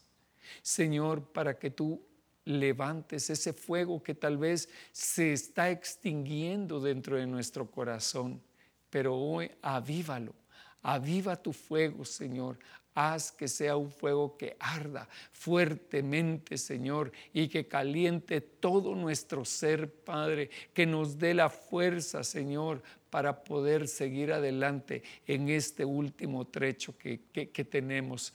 [0.63, 2.03] Señor, para que tú
[2.45, 8.43] levantes ese fuego que tal vez se está extinguiendo dentro de nuestro corazón,
[8.89, 10.35] pero hoy avívalo,
[10.83, 12.59] aviva tu fuego, Señor.
[12.93, 19.95] Haz que sea un fuego que arda fuertemente, Señor, y que caliente todo nuestro ser,
[19.95, 26.97] Padre, que nos dé la fuerza, Señor, para poder seguir adelante en este último trecho
[26.99, 27.19] que,
[27.71, 28.33] tenemos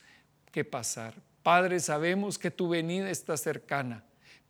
[0.50, 1.14] que pasar.
[1.46, 4.02] Padre, sabemos que tu venida está cercana,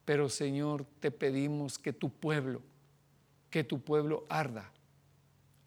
[0.07, 2.63] pero Señor, te pedimos que tu pueblo,
[3.51, 4.73] que tu pueblo arda,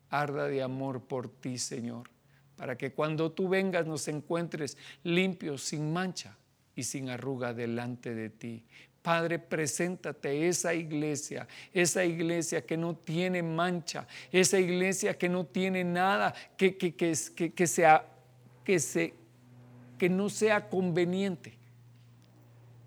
[0.10, 2.10] arda de amor por ti, Señor,
[2.56, 6.36] para que cuando tú vengas nos encuentres limpios, sin mancha
[6.76, 8.66] y sin arruga delante de ti.
[9.04, 15.84] Padre, preséntate esa iglesia, esa iglesia que no tiene mancha, esa iglesia que no tiene
[15.84, 17.14] nada que, que, que,
[17.54, 18.04] que sea,
[18.64, 19.19] que se
[20.00, 21.60] que no sea conveniente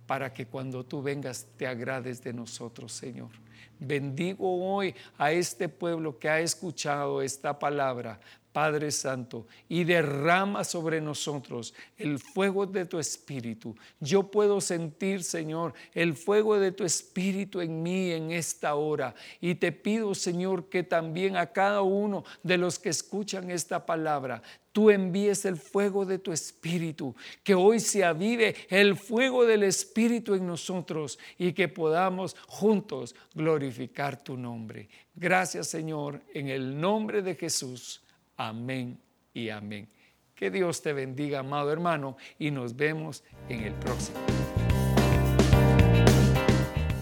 [0.07, 3.31] para que cuando tú vengas te agrades de nosotros, Señor.
[3.79, 8.21] Bendigo hoy a este pueblo que ha escuchado esta palabra,
[8.53, 13.75] Padre Santo, y derrama sobre nosotros el fuego de tu Espíritu.
[13.99, 19.15] Yo puedo sentir, Señor, el fuego de tu Espíritu en mí en esta hora.
[19.41, 24.43] Y te pido, Señor, que también a cada uno de los que escuchan esta palabra,
[24.73, 27.15] tú envíes el fuego de tu Espíritu,
[27.45, 34.23] que hoy se avive el fuego del Espíritu en nosotros y que podamos juntos glorificar
[34.23, 34.89] tu nombre.
[35.15, 38.03] Gracias, Señor, en el nombre de Jesús.
[38.37, 38.99] Amén
[39.35, 39.89] y amén.
[40.35, 44.19] Que Dios te bendiga, amado hermano, y nos vemos en el próximo.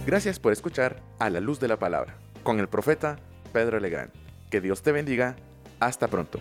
[0.04, 3.18] Gracias por escuchar A la Luz de la Palabra con el profeta
[3.52, 4.10] Pedro Legrand.
[4.50, 5.36] Que Dios te bendiga.
[5.78, 6.40] Hasta pronto.